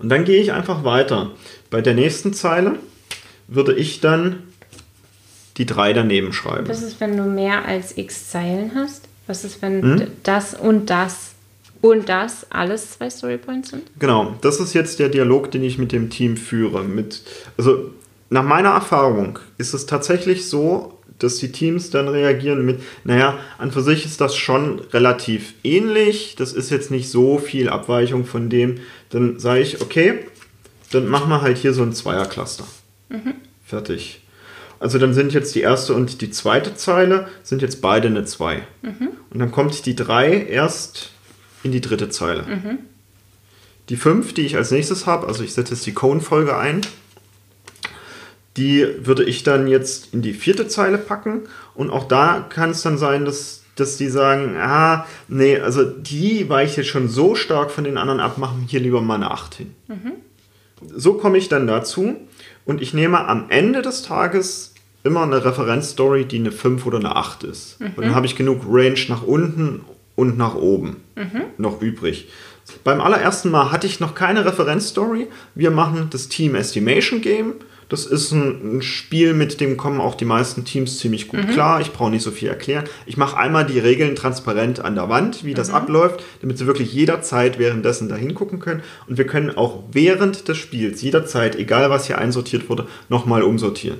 Und 0.00 0.10
dann 0.10 0.24
gehe 0.24 0.40
ich 0.40 0.52
einfach 0.52 0.84
weiter. 0.84 1.30
Bei 1.70 1.80
der 1.80 1.94
nächsten 1.94 2.34
Zeile 2.34 2.78
würde 3.48 3.74
ich 3.74 4.00
dann 4.00 4.42
die 5.58 5.66
3 5.66 5.92
daneben 5.92 6.32
schreiben. 6.32 6.68
Was 6.68 6.82
ist, 6.82 7.00
wenn 7.00 7.16
du 7.16 7.24
mehr 7.24 7.64
als 7.66 7.96
x 7.98 8.30
Zeilen 8.30 8.72
hast? 8.74 9.08
Was 9.26 9.44
ist, 9.44 9.60
wenn 9.60 9.82
Hm? 9.82 10.06
das 10.22 10.54
und 10.54 10.88
das 10.88 11.32
und 11.80 12.08
das 12.08 12.46
alles 12.50 12.92
zwei 12.92 13.10
Storypoints 13.10 13.70
sind? 13.70 13.82
Genau, 13.98 14.34
das 14.40 14.58
ist 14.60 14.72
jetzt 14.74 14.98
der 14.98 15.08
Dialog, 15.10 15.50
den 15.50 15.62
ich 15.62 15.78
mit 15.78 15.92
dem 15.92 16.10
Team 16.10 16.36
führe. 16.36 16.82
Mit, 16.84 17.22
also 17.56 17.90
nach 18.30 18.42
meiner 18.42 18.70
Erfahrung 18.70 19.38
ist 19.58 19.74
es 19.74 19.86
tatsächlich 19.86 20.46
so, 20.48 20.94
dass 21.18 21.36
die 21.36 21.50
Teams 21.50 21.90
dann 21.90 22.08
reagieren 22.08 22.64
mit, 22.64 22.80
naja, 23.04 23.38
an 23.58 23.72
für 23.72 23.82
sich 23.82 24.04
ist 24.04 24.20
das 24.20 24.36
schon 24.36 24.78
relativ 24.92 25.54
ähnlich, 25.64 26.36
das 26.36 26.52
ist 26.52 26.70
jetzt 26.70 26.90
nicht 26.92 27.10
so 27.10 27.38
viel 27.38 27.68
Abweichung 27.68 28.24
von 28.24 28.48
dem. 28.48 28.78
Dann 29.10 29.38
sage 29.40 29.60
ich, 29.60 29.80
okay, 29.82 30.20
dann 30.92 31.08
machen 31.08 31.28
wir 31.28 31.42
halt 31.42 31.58
hier 31.58 31.72
so 31.74 31.82
ein 31.82 31.92
Zweiercluster. 31.92 32.64
Fertig. 33.64 34.20
Also 34.80 34.98
dann 34.98 35.12
sind 35.14 35.32
jetzt 35.32 35.54
die 35.54 35.60
erste 35.60 35.94
und 35.94 36.20
die 36.20 36.30
zweite 36.30 36.74
Zeile, 36.74 37.28
sind 37.42 37.62
jetzt 37.62 37.80
beide 37.80 38.08
eine 38.08 38.24
2. 38.24 38.62
Und 39.30 39.38
dann 39.38 39.50
kommt 39.50 39.86
die 39.86 39.96
3 39.96 40.46
erst 40.46 41.10
in 41.62 41.72
die 41.72 41.80
dritte 41.80 42.08
Zeile. 42.10 42.44
Die 43.88 43.96
5, 43.96 44.34
die 44.34 44.42
ich 44.42 44.56
als 44.56 44.70
nächstes 44.70 45.06
habe, 45.06 45.26
also 45.26 45.42
ich 45.42 45.54
setze 45.54 45.74
jetzt 45.74 45.86
die 45.86 45.94
Cone-Folge 45.94 46.56
ein, 46.56 46.82
die 48.56 48.86
würde 49.00 49.24
ich 49.24 49.44
dann 49.44 49.66
jetzt 49.68 50.12
in 50.12 50.20
die 50.22 50.32
vierte 50.32 50.68
Zeile 50.68 50.98
packen. 50.98 51.42
Und 51.74 51.90
auch 51.90 52.06
da 52.08 52.46
kann 52.48 52.70
es 52.70 52.82
dann 52.82 52.98
sein, 52.98 53.24
dass, 53.24 53.62
dass 53.76 53.96
die 53.96 54.08
sagen, 54.08 54.56
ah, 54.56 55.06
nee, 55.28 55.58
also 55.58 55.84
die 55.84 56.48
weicht 56.48 56.76
jetzt 56.76 56.88
schon 56.88 57.08
so 57.08 57.34
stark 57.34 57.70
von 57.70 57.84
den 57.84 57.98
anderen 57.98 58.20
ab, 58.20 58.36
machen 58.36 58.64
hier 58.68 58.80
lieber 58.80 59.00
mal 59.00 59.14
eine 59.14 59.30
8 59.30 59.54
hin. 59.54 59.74
So 60.94 61.14
komme 61.14 61.38
ich 61.38 61.48
dann 61.48 61.66
dazu. 61.66 62.16
Und 62.68 62.82
ich 62.82 62.92
nehme 62.92 63.26
am 63.26 63.46
Ende 63.48 63.80
des 63.80 64.02
Tages 64.02 64.74
immer 65.02 65.22
eine 65.22 65.42
Referenzstory, 65.42 66.26
die 66.26 66.38
eine 66.38 66.52
5 66.52 66.84
oder 66.84 66.98
eine 66.98 67.16
8 67.16 67.44
ist. 67.44 67.78
Und 67.96 68.04
dann 68.04 68.14
habe 68.14 68.26
ich 68.26 68.36
genug 68.36 68.60
Range 68.68 69.00
nach 69.08 69.22
unten 69.22 69.80
und 70.16 70.36
nach 70.36 70.54
oben 70.54 70.98
noch 71.56 71.80
übrig. 71.80 72.28
Beim 72.84 73.00
allerersten 73.00 73.50
Mal 73.50 73.72
hatte 73.72 73.86
ich 73.86 74.00
noch 74.00 74.14
keine 74.14 74.44
Referenzstory. 74.44 75.28
Wir 75.54 75.70
machen 75.70 76.08
das 76.10 76.28
Team 76.28 76.54
Estimation 76.54 77.22
Game. 77.22 77.54
Das 77.88 78.04
ist 78.04 78.32
ein, 78.32 78.82
Spiel, 78.82 79.32
mit 79.32 79.60
dem 79.60 79.76
kommen 79.76 80.00
auch 80.00 80.14
die 80.14 80.26
meisten 80.26 80.64
Teams 80.64 80.98
ziemlich 80.98 81.28
gut 81.28 81.48
klar. 81.48 81.80
Ich 81.80 81.92
brauche 81.92 82.10
nicht 82.10 82.22
so 82.22 82.30
viel 82.30 82.48
erklären. 82.48 82.84
Ich 83.06 83.16
mache 83.16 83.36
einmal 83.36 83.64
die 83.64 83.78
Regeln 83.78 84.14
transparent 84.14 84.80
an 84.80 84.94
der 84.94 85.08
Wand, 85.08 85.44
wie 85.44 85.54
das 85.54 85.70
abläuft, 85.70 86.22
damit 86.42 86.58
sie 86.58 86.66
wirklich 86.66 86.92
jederzeit 86.92 87.58
währenddessen 87.58 88.08
da 88.08 88.16
hingucken 88.16 88.58
können. 88.58 88.82
Und 89.06 89.16
wir 89.16 89.26
können 89.26 89.56
auch 89.56 89.84
während 89.90 90.48
des 90.48 90.58
Spiels 90.58 91.00
jederzeit, 91.00 91.56
egal 91.56 91.88
was 91.88 92.06
hier 92.06 92.18
einsortiert 92.18 92.68
wurde, 92.68 92.86
nochmal 93.08 93.42
umsortieren. 93.42 93.98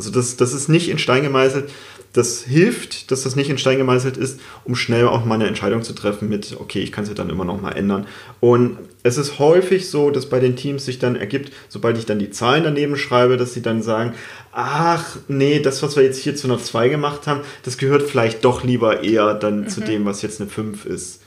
Also 0.00 0.10
das, 0.10 0.38
das 0.38 0.54
ist 0.54 0.68
nicht 0.68 0.88
in 0.88 0.96
Stein 0.96 1.22
gemeißelt. 1.22 1.70
Das 2.14 2.42
hilft, 2.42 3.10
dass 3.10 3.24
das 3.24 3.36
nicht 3.36 3.50
in 3.50 3.58
Stein 3.58 3.76
gemeißelt 3.76 4.16
ist, 4.16 4.40
um 4.64 4.74
schnell 4.74 5.06
auch 5.06 5.26
mal 5.26 5.34
eine 5.34 5.46
Entscheidung 5.46 5.82
zu 5.82 5.92
treffen 5.92 6.30
mit, 6.30 6.56
okay, 6.58 6.80
ich 6.80 6.90
kann 6.90 7.04
es 7.04 7.10
ja 7.10 7.14
dann 7.14 7.28
immer 7.28 7.44
noch 7.44 7.60
mal 7.60 7.72
ändern. 7.72 8.06
Und 8.40 8.78
es 9.02 9.18
ist 9.18 9.38
häufig 9.38 9.90
so, 9.90 10.10
dass 10.10 10.26
bei 10.30 10.40
den 10.40 10.56
Teams 10.56 10.86
sich 10.86 10.98
dann 10.98 11.16
ergibt, 11.16 11.52
sobald 11.68 11.98
ich 11.98 12.06
dann 12.06 12.18
die 12.18 12.30
Zahlen 12.30 12.64
daneben 12.64 12.96
schreibe, 12.96 13.36
dass 13.36 13.52
sie 13.52 13.60
dann 13.60 13.82
sagen, 13.82 14.14
ach 14.52 15.18
nee, 15.28 15.60
das, 15.60 15.82
was 15.82 15.96
wir 15.96 16.02
jetzt 16.02 16.18
hier 16.18 16.34
zu 16.34 16.48
einer 16.48 16.58
2 16.58 16.88
gemacht 16.88 17.26
haben, 17.26 17.42
das 17.62 17.76
gehört 17.76 18.02
vielleicht 18.02 18.42
doch 18.42 18.64
lieber 18.64 19.04
eher 19.04 19.34
dann 19.34 19.68
zu 19.68 19.82
dem, 19.82 20.06
was 20.06 20.22
jetzt 20.22 20.40
eine 20.40 20.48
5 20.48 20.86
ist. 20.86 21.20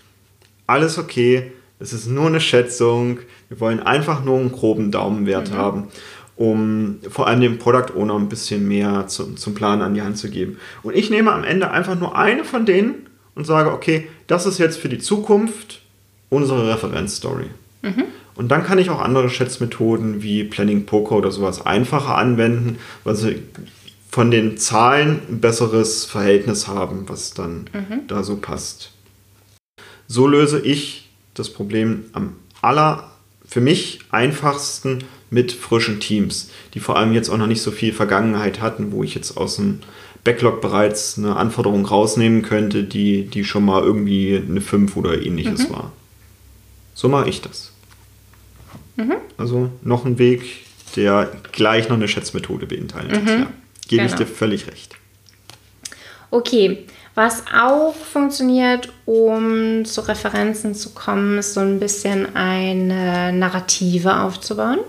Alles 0.66 0.98
okay, 0.98 1.52
es 1.80 1.94
ist 1.94 2.08
nur 2.08 2.26
eine 2.26 2.42
Schätzung. 2.42 3.20
Wir 3.50 3.60
wollen 3.60 3.82
einfach 3.82 4.26
nur 4.26 4.40
einen 4.40 4.52
groben 4.52 4.90
Daumenwert 4.90 5.52
haben 5.52 5.90
um 6.36 7.00
vor 7.10 7.28
allem 7.28 7.42
dem 7.42 7.60
Product 7.60 7.96
Owner 7.96 8.16
ein 8.16 8.30
bisschen 8.30 8.68
mehr 8.68 9.08
zum, 9.08 9.38
zum 9.38 9.54
Plan 9.54 9.82
an 9.82 9.94
die 9.94 10.02
Hand 10.02 10.18
zu 10.18 10.30
geben. 10.30 10.58
Und 10.82 10.96
ich 10.96 11.10
nehme 11.10 11.32
am 11.32 11.44
Ende 11.44 11.70
einfach 11.72 12.00
nur 12.00 12.18
eine 12.18 12.44
von 12.44 12.66
denen 12.66 13.08
und 13.36 13.46
sage, 13.46 13.72
okay, 13.72 14.08
das 14.28 14.46
ist 14.46 14.58
jetzt 14.58 14.78
für 14.78 14.90
die 14.90 15.00
Zukunft 15.00 15.82
unsere 16.30 16.70
Referenzstory. 16.74 17.48
Und 18.36 18.50
dann 18.50 18.64
kann 18.64 18.80
ich 18.80 18.90
auch 18.90 19.00
andere 19.00 19.30
Schätzmethoden 19.30 20.24
wie 20.24 20.44
Planning 20.44 20.86
Poker 20.86 21.16
oder 21.18 21.32
sowas 21.32 21.66
einfacher 21.66 22.18
anwenden, 22.18 22.78
weil 23.04 23.16
sie 23.16 23.44
von 24.10 24.32
den 24.32 24.58
Zahlen 24.58 25.20
ein 25.30 25.40
besseres 25.40 26.06
Verhältnis 26.06 26.68
haben, 26.68 27.08
was 27.08 27.34
dann 27.34 27.66
da 28.08 28.24
so 28.24 28.38
passt. 28.38 28.92
So 30.08 30.28
löse 30.28 30.60
ich 30.60 31.10
das 31.34 31.50
Problem 31.52 32.06
am 32.14 32.36
aller 32.62 33.13
für 33.54 33.62
mich 33.62 34.00
einfachsten 34.10 35.04
mit 35.30 35.52
frischen 35.52 36.00
Teams, 36.00 36.50
die 36.74 36.80
vor 36.80 36.98
allem 36.98 37.14
jetzt 37.14 37.30
auch 37.30 37.38
noch 37.38 37.46
nicht 37.46 37.62
so 37.62 37.70
viel 37.70 37.94
Vergangenheit 37.94 38.62
hatten, 38.62 38.92
wo 38.92 39.04
ich 39.04 39.14
jetzt 39.14 39.38
aus 39.38 39.58
dem 39.58 39.78
Backlog 40.24 40.60
bereits 40.60 41.20
eine 41.20 41.36
Anforderung 41.36 41.86
rausnehmen 41.86 42.42
könnte, 42.42 42.84
die, 42.84 43.26
die 43.26 43.44
schon 43.44 43.64
mal 43.64 43.84
irgendwie 43.84 44.38
eine 44.44 44.60
5 44.60 44.98
oder 44.98 45.22
ähnliches 45.22 45.70
war. 45.70 45.92
So 46.96 47.10
mache 47.10 47.30
ich 47.30 47.42
das. 47.42 47.72
Also 49.38 49.70
noch 49.84 50.04
ein 50.06 50.18
Weg, 50.18 50.42
der 50.96 51.32
gleich 51.52 51.90
noch 51.90 51.98
eine 51.98 52.08
Schätzmethode 52.08 52.66
beinhaltet. 52.66 53.22
Ja. 53.28 53.52
Gebe 53.88 54.06
ich 54.06 54.12
Genau. 54.14 54.18
dir 54.18 54.26
völlig 54.26 54.66
recht. 54.66 54.96
Okay, 56.32 56.86
was 57.16 57.44
auch 57.54 57.94
funktioniert, 57.94 58.92
um 59.06 59.86
zu 59.86 60.02
Referenzen 60.02 60.74
zu 60.74 60.92
kommen, 60.92 61.38
ist 61.38 61.54
so 61.54 61.60
ein 61.60 61.80
bisschen 61.80 62.36
eine 62.36 63.32
Narrative 63.32 64.20
aufzubauen. 64.22 64.80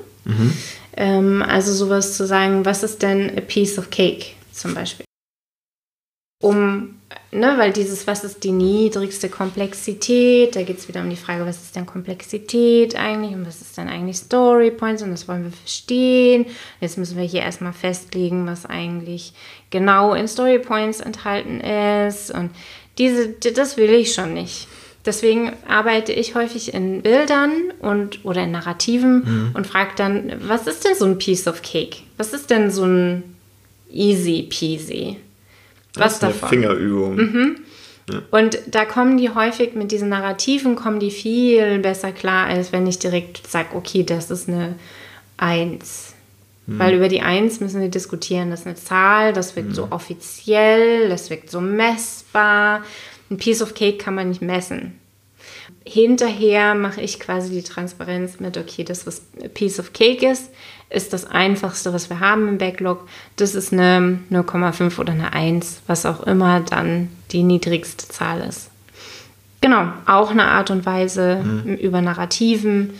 Ähm, 0.96 1.42
also 1.42 1.72
sowas 1.72 2.16
zu 2.16 2.26
sagen, 2.26 2.64
was 2.64 2.82
ist 2.82 3.02
denn 3.02 3.36
a 3.36 3.40
piece 3.40 3.78
of 3.78 3.90
cake 3.90 4.36
zum 4.52 4.74
Beispiel? 4.74 5.04
Um, 6.42 7.00
ne, 7.30 7.54
weil 7.58 7.72
dieses, 7.72 8.06
was 8.06 8.24
ist 8.24 8.44
die 8.44 8.52
niedrigste 8.52 9.28
Komplexität, 9.28 10.56
da 10.56 10.62
geht 10.62 10.78
es 10.78 10.88
wieder 10.88 11.00
um 11.00 11.10
die 11.10 11.16
Frage, 11.16 11.44
was 11.46 11.62
ist 11.62 11.76
denn 11.76 11.86
Komplexität 11.86 12.96
eigentlich 12.96 13.34
und 13.34 13.46
was 13.46 13.60
ist 13.60 13.76
denn 13.76 13.88
eigentlich 13.88 14.18
Story 14.18 14.70
Points 14.70 15.02
und 15.02 15.10
das 15.10 15.28
wollen 15.28 15.44
wir 15.44 15.50
verstehen. 15.50 16.46
Jetzt 16.80 16.98
müssen 16.98 17.16
wir 17.16 17.24
hier 17.24 17.42
erstmal 17.42 17.72
festlegen, 17.72 18.46
was 18.46 18.66
eigentlich 18.66 19.32
genau 19.70 20.14
in 20.14 20.28
Story 20.28 20.58
Points 20.58 21.00
enthalten 21.00 21.60
ist 21.60 22.30
und 22.30 22.50
diese, 22.98 23.30
das 23.30 23.76
will 23.76 23.90
ich 23.90 24.14
schon 24.14 24.34
nicht. 24.34 24.68
Deswegen 25.04 25.52
arbeite 25.68 26.12
ich 26.12 26.34
häufig 26.34 26.72
in 26.72 27.02
Bildern 27.02 27.52
und 27.80 28.24
oder 28.24 28.44
in 28.44 28.52
Narrativen 28.52 29.52
und 29.54 29.66
frage 29.66 29.90
dann, 29.96 30.32
was 30.48 30.66
ist 30.66 30.84
denn 30.84 30.94
so 30.94 31.04
ein 31.04 31.18
Piece 31.18 31.46
of 31.46 31.60
Cake? 31.60 31.98
Was 32.16 32.32
ist 32.32 32.48
denn 32.48 32.70
so 32.70 32.84
ein 32.84 33.22
easy 33.90 34.46
peasy? 34.48 35.18
Was 35.96 36.18
das 36.18 36.18
ist 36.18 36.22
eine 36.22 36.32
davon? 36.32 36.48
Fingerübung. 36.48 37.56
Und 38.30 38.58
da 38.66 38.84
kommen 38.84 39.16
die 39.16 39.30
häufig 39.30 39.74
mit 39.74 39.90
diesen 39.90 40.10
Narrativen, 40.10 40.76
kommen 40.76 41.00
die 41.00 41.10
viel 41.10 41.78
besser 41.78 42.12
klar, 42.12 42.46
als 42.46 42.70
wenn 42.72 42.86
ich 42.86 42.98
direkt 42.98 43.46
sage, 43.46 43.68
okay, 43.74 44.02
das 44.02 44.30
ist 44.30 44.48
eine 44.48 44.74
1. 45.38 46.14
Weil 46.66 46.94
über 46.94 47.08
die 47.08 47.20
1 47.20 47.60
müssen 47.60 47.80
wir 47.82 47.88
diskutieren. 47.88 48.50
Das 48.50 48.60
ist 48.60 48.66
eine 48.66 48.74
Zahl, 48.76 49.32
das 49.34 49.54
wirkt 49.54 49.74
so 49.74 49.88
offiziell, 49.90 51.10
das 51.10 51.28
wirkt 51.28 51.50
so 51.50 51.60
messbar. 51.60 52.82
Ein 53.30 53.36
Piece 53.36 53.60
of 53.62 53.74
Cake 53.74 53.98
kann 53.98 54.14
man 54.14 54.30
nicht 54.30 54.42
messen. 54.42 54.98
Hinterher 55.84 56.74
mache 56.74 57.00
ich 57.00 57.20
quasi 57.20 57.50
die 57.50 57.62
Transparenz 57.62 58.40
mit, 58.40 58.56
okay, 58.56 58.84
das, 58.84 59.06
was 59.06 59.22
Piece 59.54 59.78
of 59.80 59.92
Cake 59.92 60.26
ist, 60.26 60.50
ist 60.90 61.12
das 61.12 61.26
einfachste, 61.26 61.92
was 61.92 62.08
wir 62.08 62.20
haben 62.20 62.48
im 62.48 62.58
Backlog. 62.58 63.06
Das 63.36 63.54
ist 63.54 63.72
eine 63.72 64.20
0,5 64.30 64.98
oder 64.98 65.12
eine 65.12 65.32
1, 65.32 65.82
was 65.86 66.06
auch 66.06 66.22
immer 66.22 66.60
dann 66.60 67.10
die 67.32 67.42
niedrigste 67.42 68.08
Zahl 68.08 68.40
ist. 68.40 68.70
Genau, 69.60 69.92
auch 70.06 70.30
eine 70.30 70.44
Art 70.44 70.70
und 70.70 70.84
Weise 70.84 71.42
über 71.80 72.02
Narrativen 72.02 72.90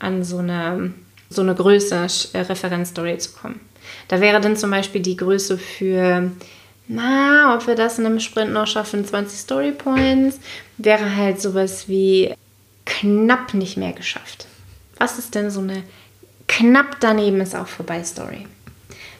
an 0.00 0.24
so 0.24 0.38
eine, 0.38 0.92
so 1.30 1.42
eine 1.42 1.54
Größe 1.54 2.06
äh, 2.32 2.40
Referenzstory 2.40 3.18
zu 3.18 3.32
kommen. 3.32 3.60
Da 4.08 4.20
wäre 4.20 4.40
dann 4.40 4.56
zum 4.56 4.70
Beispiel 4.70 5.00
die 5.00 5.16
Größe 5.16 5.58
für, 5.58 6.30
na, 6.88 7.54
ob 7.54 7.66
wir 7.66 7.74
das 7.74 7.98
in 7.98 8.06
einem 8.06 8.18
Sprint 8.18 8.52
noch 8.52 8.66
schaffen, 8.66 9.04
20 9.04 9.38
Story 9.38 9.72
Points, 9.72 10.40
wäre 10.78 11.16
halt 11.16 11.40
sowas 11.40 11.88
wie 11.88 12.34
knapp 12.86 13.52
nicht 13.54 13.76
mehr 13.76 13.92
geschafft. 13.92 14.46
Was 14.96 15.18
ist 15.18 15.34
denn 15.34 15.50
so 15.50 15.60
eine 15.60 15.84
knapp 16.48 16.98
daneben 17.00 17.40
ist 17.40 17.54
auch 17.54 17.68
vorbei 17.68 18.02
Story? 18.02 18.46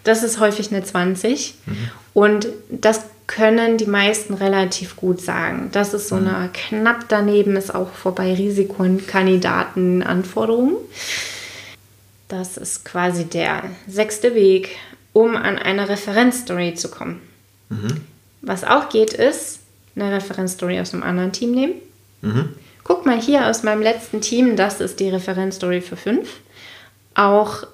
Das 0.03 0.23
ist 0.23 0.41
häufig 0.41 0.73
eine 0.73 0.83
20 0.83 1.55
und 2.15 2.49
das 2.71 3.03
können 3.27 3.77
die 3.77 3.87
meisten 3.87 4.33
relativ 4.33 4.97
gut 4.97 5.21
sagen. 5.21 5.69
Das 5.73 5.93
ist 5.93 6.09
so 6.09 6.15
eine 6.15 6.49
knapp 6.55 7.05
daneben 7.09 7.57
ist 7.57 7.75
auch 7.75 7.93
vorbei 7.93 8.33
Risiko 8.33 8.83
und 8.83 9.07
Kandidatenanforderungen. 9.07 10.77
Das 12.29 12.57
ist 12.57 12.87
quasi 12.87 13.27
der 13.27 13.65
sechste 13.87 14.35
Weg, 14.35 14.77
um 15.13 15.37
an 15.37 15.59
eine 15.59 15.91
Referenzstory 15.91 16.75
zu 16.75 16.91
kommen. 16.91 17.28
Was 18.41 18.65
auch 18.65 18.89
geht, 18.89 19.13
ist 19.13 19.61
eine 19.97 20.13
Referenzstory 20.13 20.81
aus 20.81 20.95
einem 20.95 21.03
anderen 21.03 21.33
Team 21.33 21.53
nehmen. 21.53 21.75
Guck 22.85 23.05
mal 23.05 23.21
hier 23.21 23.47
aus 23.49 23.63
meinem 23.63 23.83
letzten 23.83 24.21
Team, 24.21 24.57
das 24.57 24.81
ist 24.81 25.01
die 25.01 25.09
Referenzstory 25.11 25.81
für 25.81 25.97
5. 25.97 26.29
Auch, 27.15 27.65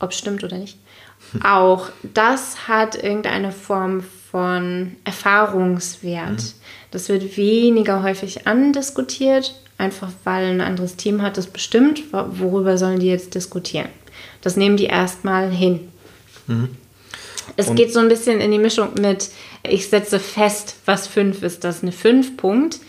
ob 0.00 0.10
es 0.10 0.18
stimmt 0.18 0.42
oder 0.42 0.58
nicht, 0.58 0.78
auch 1.44 1.88
das 2.14 2.66
hat 2.68 2.94
irgendeine 3.02 3.52
Form 3.52 4.02
von 4.30 4.96
Erfahrungswert. 5.04 6.54
Das 6.90 7.08
wird 7.08 7.36
weniger 7.36 8.02
häufig 8.02 8.46
andiskutiert, 8.46 9.54
einfach 9.78 10.10
weil 10.24 10.46
ein 10.46 10.60
anderes 10.60 10.96
Team 10.96 11.22
hat 11.22 11.36
das 11.36 11.46
bestimmt. 11.46 12.02
Wo- 12.12 12.26
Worüber 12.40 12.78
sollen 12.78 13.00
die 13.00 13.06
jetzt 13.08 13.34
diskutieren? 13.34 13.88
Das 14.40 14.56
nehmen 14.56 14.76
die 14.76 14.84
erstmal 14.86 15.50
hin. 15.50 15.88
Es 17.56 17.74
geht 17.74 17.92
so 17.92 18.00
ein 18.00 18.08
bisschen 18.08 18.40
in 18.40 18.50
die 18.50 18.58
Mischung 18.58 18.88
mit, 19.00 19.30
ich 19.62 19.88
setze 19.88 20.18
fest, 20.18 20.76
was 20.84 21.06
5 21.06 21.42
ist. 21.42 21.64
Das 21.64 21.76
ist 21.76 21.82
eine 21.82 21.92
5 21.92 22.36
Punkt. 22.36 22.80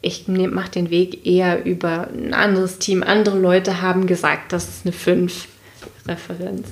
Ich 0.00 0.26
mache 0.28 0.70
den 0.70 0.90
Weg 0.90 1.26
eher 1.26 1.64
über 1.64 2.08
ein 2.08 2.34
anderes 2.34 2.78
Team. 2.78 3.02
Andere 3.02 3.38
Leute 3.38 3.80
haben 3.80 4.06
gesagt, 4.06 4.52
das 4.52 4.68
ist 4.68 4.84
eine 4.84 4.92
5 4.92 5.46
Referenz. 6.06 6.68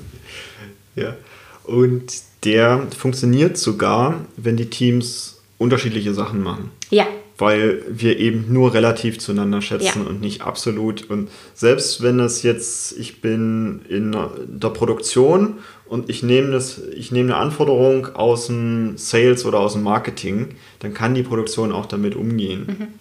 Ja. 0.96 1.16
Und 1.64 2.12
der 2.44 2.86
funktioniert 2.96 3.56
sogar, 3.56 4.24
wenn 4.36 4.56
die 4.56 4.70
Teams 4.70 5.40
unterschiedliche 5.58 6.14
Sachen 6.14 6.42
machen. 6.42 6.70
Ja, 6.90 7.06
Weil 7.38 7.82
wir 7.88 8.18
eben 8.18 8.52
nur 8.52 8.74
relativ 8.74 9.18
zueinander 9.18 9.62
schätzen 9.62 10.02
Ja. 10.04 10.08
und 10.10 10.20
nicht 10.20 10.42
absolut. 10.42 11.08
Und 11.08 11.30
selbst 11.54 12.02
wenn 12.02 12.18
es 12.18 12.42
jetzt, 12.42 12.98
ich 12.98 13.20
bin 13.20 13.82
in 13.88 14.16
der 14.48 14.70
Produktion 14.70 15.58
und 15.90 16.08
ich 16.08 16.22
nehme 16.22 16.52
das, 16.52 16.80
ich 16.94 17.10
nehme 17.10 17.34
eine 17.34 17.42
Anforderung 17.42 18.14
aus 18.14 18.46
dem 18.46 18.96
Sales 18.96 19.44
oder 19.44 19.58
aus 19.58 19.72
dem 19.72 19.82
Marketing, 19.82 20.50
dann 20.78 20.94
kann 20.94 21.16
die 21.16 21.24
Produktion 21.24 21.72
auch 21.72 21.84
damit 21.84 22.14
umgehen. 22.14 22.94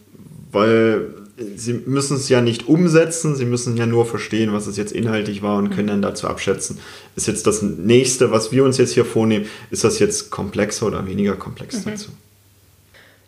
Weil 0.52 1.14
sie 1.56 1.74
müssen 1.74 2.18
es 2.18 2.30
ja 2.30 2.42
nicht 2.42 2.68
umsetzen, 2.68 3.36
sie 3.36 3.46
müssen 3.46 3.78
ja 3.78 3.86
nur 3.86 4.08
verstehen, 4.08 4.54
was 4.54 4.66
es 4.66 4.76
jetzt 4.76 4.92
inhaltlich 4.92 5.44
war 5.44 5.60
und 5.60 5.70
können 5.70 5.88
dann 5.88 6.02
dazu 6.02 6.28
abschätzen, 6.28 6.80
ist 7.16 7.28
jetzt 7.28 7.46
das 7.46 7.62
nächste, 7.62 8.32
was 8.32 8.52
wir 8.52 8.64
uns 8.64 8.80
jetzt 8.80 8.96
hier 8.96 9.06
vornehmen, 9.06 9.46
ist 9.70 9.84
das 9.84 10.00
jetzt 10.00 10.32
komplexer 10.32 10.88
oder 10.88 11.06
weniger 11.06 11.36
komplex 11.36 11.86
mhm. 11.86 11.92
dazu. 11.92 12.10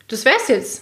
Das 0.07 0.25
wär's 0.25 0.47
jetzt. 0.47 0.81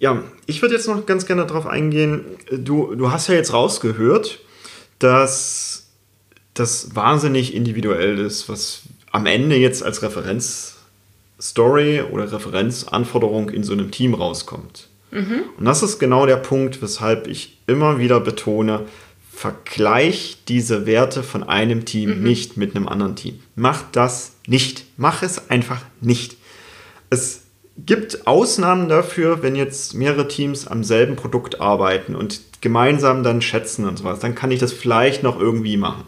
Ja, 0.00 0.24
ich 0.46 0.60
würde 0.60 0.74
jetzt 0.74 0.88
noch 0.88 1.06
ganz 1.06 1.24
gerne 1.24 1.46
darauf 1.46 1.68
eingehen. 1.68 2.24
Du, 2.50 2.96
du 2.96 3.12
hast 3.12 3.28
ja 3.28 3.34
jetzt 3.34 3.52
rausgehört, 3.52 4.40
dass 4.98 5.75
das 6.58 6.94
wahnsinnig 6.94 7.54
individuell 7.54 8.18
ist, 8.18 8.48
was 8.48 8.82
am 9.12 9.26
Ende 9.26 9.56
jetzt 9.56 9.82
als 9.82 10.02
Referenzstory 10.02 12.02
oder 12.02 12.32
Referenzanforderung 12.32 13.50
in 13.50 13.62
so 13.62 13.72
einem 13.72 13.90
Team 13.90 14.14
rauskommt. 14.14 14.88
Mhm. 15.10 15.44
Und 15.56 15.64
das 15.64 15.82
ist 15.82 15.98
genau 15.98 16.26
der 16.26 16.36
Punkt, 16.36 16.82
weshalb 16.82 17.26
ich 17.26 17.58
immer 17.66 17.98
wieder 17.98 18.20
betone, 18.20 18.82
vergleich 19.32 20.38
diese 20.48 20.86
Werte 20.86 21.22
von 21.22 21.42
einem 21.42 21.84
Team 21.84 22.18
mhm. 22.18 22.24
nicht 22.24 22.56
mit 22.56 22.74
einem 22.74 22.88
anderen 22.88 23.16
Team. 23.16 23.40
Mach 23.54 23.82
das 23.92 24.36
nicht. 24.46 24.84
Mach 24.96 25.22
es 25.22 25.50
einfach 25.50 25.82
nicht. 26.00 26.36
Es 27.10 27.42
gibt 27.76 28.26
Ausnahmen 28.26 28.88
dafür, 28.88 29.42
wenn 29.42 29.54
jetzt 29.54 29.94
mehrere 29.94 30.28
Teams 30.28 30.66
am 30.66 30.82
selben 30.82 31.16
Produkt 31.16 31.60
arbeiten 31.60 32.16
und 32.16 32.40
gemeinsam 32.62 33.22
dann 33.22 33.42
schätzen 33.42 33.86
und 33.86 33.98
sowas. 33.98 34.20
Dann 34.20 34.34
kann 34.34 34.50
ich 34.50 34.60
das 34.60 34.72
vielleicht 34.72 35.22
noch 35.22 35.38
irgendwie 35.38 35.76
machen. 35.76 36.04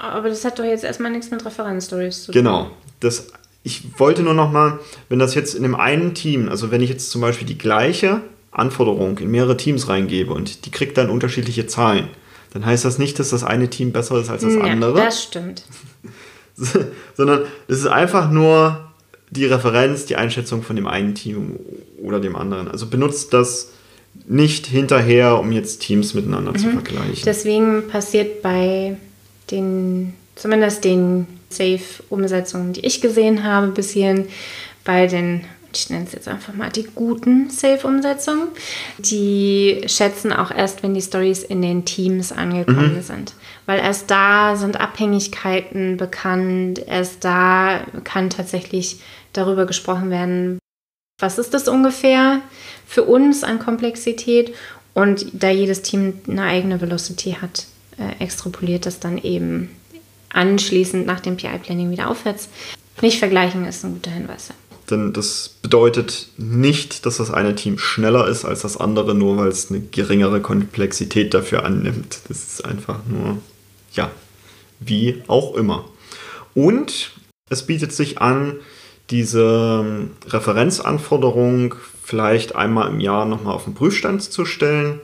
Aber 0.00 0.28
das 0.28 0.44
hat 0.44 0.58
doch 0.58 0.64
jetzt 0.64 0.84
erstmal 0.84 1.10
nichts 1.10 1.30
mit 1.30 1.44
Referenzstories 1.44 2.24
zu 2.24 2.32
tun. 2.32 2.42
Genau. 2.42 2.70
Das, 3.00 3.28
ich 3.62 3.98
wollte 3.98 4.22
nur 4.22 4.34
noch 4.34 4.52
mal, 4.52 4.78
wenn 5.08 5.18
das 5.18 5.34
jetzt 5.34 5.54
in 5.54 5.62
dem 5.62 5.74
einen 5.74 6.14
Team, 6.14 6.48
also 6.48 6.70
wenn 6.70 6.82
ich 6.82 6.90
jetzt 6.90 7.10
zum 7.10 7.20
Beispiel 7.20 7.46
die 7.46 7.58
gleiche 7.58 8.20
Anforderung 8.50 9.18
in 9.18 9.30
mehrere 9.30 9.56
Teams 9.56 9.88
reingebe 9.88 10.32
und 10.32 10.66
die 10.66 10.70
kriegt 10.70 10.96
dann 10.96 11.10
unterschiedliche 11.10 11.66
Zahlen, 11.66 12.08
dann 12.52 12.64
heißt 12.64 12.84
das 12.84 12.98
nicht, 12.98 13.18
dass 13.18 13.30
das 13.30 13.44
eine 13.44 13.68
Team 13.68 13.92
besser 13.92 14.18
ist 14.20 14.30
als 14.30 14.42
das 14.42 14.54
ja, 14.54 14.60
andere. 14.62 14.94
Das 14.94 15.22
stimmt. 15.22 15.64
Sondern 17.14 17.42
es 17.68 17.80
ist 17.80 17.86
einfach 17.86 18.30
nur 18.30 18.86
die 19.30 19.44
Referenz, 19.44 20.06
die 20.06 20.16
Einschätzung 20.16 20.62
von 20.62 20.76
dem 20.76 20.86
einen 20.86 21.14
Team 21.14 21.58
oder 22.02 22.20
dem 22.20 22.36
anderen. 22.36 22.68
Also 22.68 22.86
benutzt 22.86 23.34
das 23.34 23.72
nicht 24.26 24.66
hinterher, 24.66 25.38
um 25.38 25.52
jetzt 25.52 25.80
Teams 25.80 26.14
miteinander 26.14 26.52
mhm. 26.52 26.58
zu 26.58 26.70
vergleichen. 26.70 27.22
Deswegen 27.24 27.88
passiert 27.88 28.40
bei 28.42 28.96
den, 29.50 30.14
zumindest 30.34 30.84
den 30.84 31.26
Safe-Umsetzungen, 31.50 32.72
die 32.72 32.84
ich 32.84 33.00
gesehen 33.00 33.44
habe, 33.44 33.68
bis 33.68 33.90
hierhin, 33.90 34.28
bei 34.84 35.06
den 35.06 35.44
ich 35.76 35.90
nenne 35.90 36.06
es 36.06 36.12
jetzt 36.12 36.28
einfach 36.28 36.54
mal 36.54 36.70
die 36.70 36.84
guten 36.94 37.50
Safe-Umsetzungen. 37.50 38.48
Die 38.98 39.82
schätzen 39.86 40.32
auch 40.32 40.50
erst, 40.50 40.82
wenn 40.82 40.94
die 40.94 41.02
Stories 41.02 41.42
in 41.42 41.62
den 41.62 41.84
Teams 41.84 42.32
angekommen 42.32 42.96
mhm. 42.96 43.02
sind. 43.02 43.34
Weil 43.66 43.80
erst 43.80 44.10
da 44.10 44.56
sind 44.56 44.80
Abhängigkeiten 44.80 45.96
bekannt, 45.96 46.80
erst 46.86 47.24
da 47.24 47.80
kann 48.04 48.30
tatsächlich 48.30 49.00
darüber 49.32 49.66
gesprochen 49.66 50.10
werden, 50.10 50.58
was 51.20 51.38
ist 51.38 51.54
das 51.54 51.68
ungefähr 51.68 52.40
für 52.86 53.02
uns 53.02 53.42
an 53.42 53.58
Komplexität 53.58 54.54
und 54.94 55.26
da 55.32 55.50
jedes 55.50 55.82
Team 55.82 56.20
eine 56.28 56.44
eigene 56.44 56.80
Velocity 56.80 57.36
hat, 57.40 57.66
äh, 57.98 58.22
extrapoliert 58.22 58.86
das 58.86 59.00
dann 59.00 59.18
eben 59.18 59.70
anschließend 60.30 61.06
nach 61.06 61.20
dem 61.20 61.36
PI-Planning 61.36 61.90
wieder 61.90 62.10
aufwärts. 62.10 62.48
Nicht 63.00 63.18
vergleichen 63.18 63.64
ist 63.64 63.84
ein 63.84 63.94
guter 63.94 64.10
Hinweis. 64.10 64.50
Denn 64.90 65.12
das 65.12 65.48
bedeutet 65.62 66.28
nicht, 66.36 67.06
dass 67.06 67.16
das 67.16 67.30
eine 67.30 67.54
Team 67.54 67.78
schneller 67.78 68.28
ist 68.28 68.44
als 68.44 68.62
das 68.62 68.76
andere, 68.76 69.14
nur 69.14 69.36
weil 69.36 69.48
es 69.48 69.70
eine 69.70 69.80
geringere 69.80 70.40
Komplexität 70.40 71.34
dafür 71.34 71.64
annimmt. 71.64 72.20
Das 72.28 72.38
ist 72.38 72.64
einfach 72.64 73.00
nur, 73.08 73.38
ja, 73.92 74.10
wie 74.78 75.22
auch 75.26 75.54
immer. 75.54 75.86
Und 76.54 77.12
es 77.50 77.66
bietet 77.66 77.92
sich 77.92 78.20
an, 78.20 78.56
diese 79.10 79.82
ähm, 79.84 80.10
Referenzanforderung 80.26 81.74
vielleicht 82.02 82.54
einmal 82.54 82.88
im 82.88 83.00
Jahr 83.00 83.24
nochmal 83.24 83.54
auf 83.54 83.64
den 83.64 83.74
Prüfstand 83.74 84.22
zu 84.22 84.44
stellen, 84.44 85.00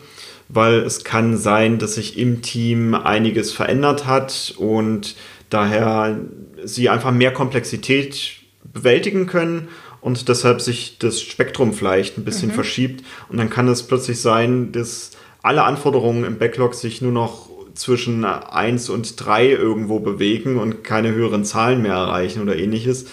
weil 0.53 0.81
es 0.81 1.03
kann 1.03 1.39
sein, 1.39 1.79
dass 1.79 1.95
sich 1.95 2.19
im 2.19 2.43
Team 2.43 2.95
einiges 2.95 3.53
verändert 3.53 4.07
hat 4.07 4.55
und 4.59 5.17
daher 5.49 6.21
sie 6.63 6.91
einfach 6.91 7.11
mehr 7.11 7.33
Komplexität 7.33 8.37
bewältigen 8.63 9.27
können 9.27 9.69
und 10.03 10.29
deshalb 10.29 10.61
sich 10.61 10.99
das 10.99 11.23
Spektrum 11.23 11.73
vielleicht 11.73 12.19
ein 12.19 12.25
bisschen 12.25 12.51
mhm. 12.51 12.55
verschiebt. 12.55 13.05
Und 13.29 13.39
dann 13.39 13.51
kann 13.51 13.67
es 13.69 13.85
plötzlich 13.85 14.21
sein, 14.21 14.73
dass 14.73 15.13
alle 15.43 15.65
Anforderungen 15.65 16.25
im 16.25 16.39
Backlog 16.39 16.75
sich 16.75 17.01
nur 17.01 17.13
noch 17.13 17.49
zwischen 17.75 18.25
1 18.25 18.91
und 18.91 19.25
3 19.25 19.49
irgendwo 19.49 20.01
bewegen 20.01 20.59
und 20.59 20.85
keine 20.85 21.13
höheren 21.13 21.45
Zahlen 21.45 21.81
mehr 21.81 21.95
erreichen 21.95 22.43
oder 22.43 22.57
ähnliches. 22.57 23.07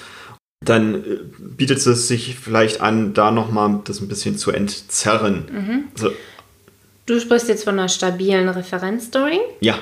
Dann 0.65 0.95
äh, 0.95 1.19
bietet 1.39 1.77
es 1.77 2.07
sich 2.09 2.35
vielleicht 2.35 2.81
an, 2.81 3.13
da 3.13 3.31
nochmal 3.31 3.79
das 3.85 4.01
ein 4.01 4.09
bisschen 4.09 4.37
zu 4.37 4.51
entzerren. 4.51 5.45
Mhm. 5.51 5.83
Also, 5.93 6.11
du 7.09 7.19
sprichst 7.19 7.49
jetzt 7.49 7.63
von 7.63 7.79
einer 7.79 7.89
stabilen 7.89 8.49
Referenzstory. 8.49 9.39
Ja. 9.59 9.79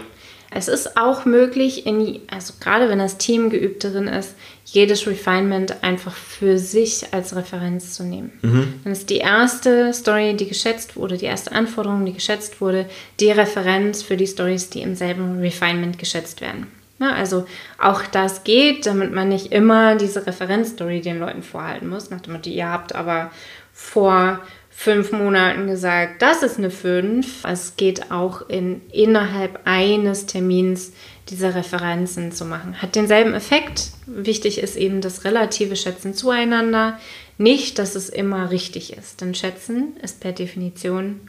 Es 0.49 0.69
ist 0.69 0.95
auch 0.97 1.25
möglich, 1.25 1.85
in, 1.85 2.21
also 2.31 2.53
gerade 2.61 2.87
wenn 2.87 2.99
das 2.99 3.17
Team 3.17 3.49
geübt 3.49 3.83
darin 3.83 4.07
ist, 4.07 4.33
jedes 4.63 5.05
Refinement 5.05 5.83
einfach 5.83 6.13
für 6.13 6.57
sich 6.57 7.05
als 7.11 7.35
Referenz 7.35 7.93
zu 7.93 8.03
nehmen. 8.03 8.31
Mhm. 8.41 8.73
Dann 8.83 8.93
ist 8.93 9.09
die 9.09 9.17
erste 9.17 9.93
Story, 9.93 10.35
die 10.35 10.47
geschätzt 10.47 10.95
wurde, 10.95 11.17
die 11.17 11.25
erste 11.25 11.51
Anforderung, 11.51 12.05
die 12.05 12.13
geschätzt 12.13 12.61
wurde, 12.61 12.85
die 13.19 13.31
Referenz 13.31 14.03
für 14.03 14.15
die 14.15 14.27
Stories, 14.27 14.69
die 14.69 14.81
im 14.81 14.95
selben 14.95 15.39
Refinement 15.39 15.99
geschätzt 15.99 16.39
werden. 16.39 16.67
Ja, 16.99 17.11
also 17.11 17.45
auch 17.77 18.03
das 18.03 18.43
geht, 18.43 18.85
damit 18.85 19.13
man 19.13 19.29
nicht 19.29 19.51
immer 19.51 19.95
diese 19.95 20.25
Referenzstory 20.25 21.01
den 21.01 21.19
Leuten 21.19 21.43
vorhalten 21.43 21.89
muss, 21.89 22.09
nach 22.09 22.21
dem 22.21 22.33
Motto, 22.33 22.49
ihr 22.49 22.69
habt 22.69 22.95
aber 22.95 23.31
vor 23.71 24.39
fünf 24.79 25.11
Monaten 25.11 25.65
gesagt, 25.65 26.21
das 26.21 26.43
ist 26.43 26.59
eine 26.59 26.69
5. 26.69 27.43
Es 27.45 27.77
geht 27.77 28.11
auch 28.11 28.47
in, 28.47 28.81
innerhalb 28.91 29.61
eines 29.65 30.27
Termins 30.27 30.93
diese 31.29 31.55
Referenzen 31.55 32.31
zu 32.31 32.45
machen. 32.45 32.79
Hat 32.79 32.95
denselben 32.95 33.33
Effekt. 33.33 33.89
Wichtig 34.05 34.59
ist 34.59 34.77
eben 34.77 35.01
das 35.01 35.25
relative 35.25 35.75
Schätzen 35.75 36.13
zueinander. 36.13 36.99
Nicht, 37.39 37.79
dass 37.79 37.95
es 37.95 38.07
immer 38.07 38.51
richtig 38.51 38.95
ist. 38.95 39.19
Denn 39.19 39.33
Schätzen 39.33 39.97
ist 40.03 40.19
per 40.19 40.31
Definition 40.31 41.21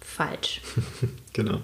falsch. 0.00 0.60
genau. 1.32 1.58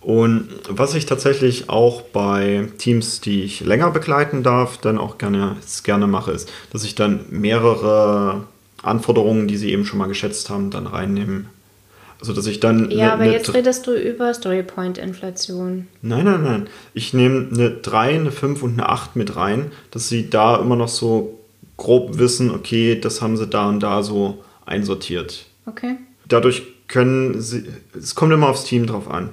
Und 0.00 0.50
was 0.68 0.94
ich 0.94 1.06
tatsächlich 1.06 1.68
auch 1.68 2.02
bei 2.02 2.68
Teams, 2.78 3.20
die 3.20 3.42
ich 3.42 3.60
länger 3.60 3.90
begleiten 3.90 4.44
darf, 4.44 4.78
dann 4.78 4.98
auch 4.98 5.18
gerne, 5.18 5.56
gerne 5.82 6.06
mache, 6.06 6.30
ist, 6.30 6.48
dass 6.72 6.84
ich 6.84 6.94
dann 6.94 7.24
mehrere 7.30 8.46
Anforderungen, 8.84 9.48
die 9.48 9.56
sie 9.56 9.72
eben 9.72 9.84
schon 9.84 9.98
mal 9.98 10.06
geschätzt 10.06 10.50
haben, 10.50 10.70
dann 10.70 10.86
reinnehmen. 10.86 11.48
Also 12.20 12.32
dass 12.32 12.46
ich 12.46 12.60
dann. 12.60 12.90
Ja, 12.90 13.06
ne, 13.06 13.12
aber 13.12 13.24
ne 13.24 13.32
jetzt 13.32 13.52
redest 13.52 13.86
du 13.86 13.94
über 13.94 14.32
Storypoint-Inflation. 14.32 15.88
Nein, 16.02 16.24
nein, 16.24 16.42
nein. 16.42 16.66
Ich 16.94 17.12
nehme 17.12 17.48
eine 17.52 17.70
3, 17.70 18.14
eine 18.14 18.32
5 18.32 18.62
und 18.62 18.72
eine 18.74 18.88
8 18.88 19.16
mit 19.16 19.36
rein, 19.36 19.72
dass 19.90 20.08
sie 20.08 20.30
da 20.30 20.56
immer 20.56 20.76
noch 20.76 20.88
so 20.88 21.38
grob 21.76 22.18
wissen, 22.18 22.50
okay, 22.50 22.98
das 22.98 23.20
haben 23.20 23.36
sie 23.36 23.46
da 23.46 23.68
und 23.68 23.80
da 23.80 24.02
so 24.02 24.44
einsortiert. 24.64 25.46
Okay. 25.66 25.96
Dadurch 26.28 26.62
können 26.88 27.40
sie, 27.40 27.64
es 27.98 28.14
kommt 28.14 28.32
immer 28.32 28.48
aufs 28.48 28.64
Team 28.64 28.86
drauf 28.86 29.10
an 29.10 29.30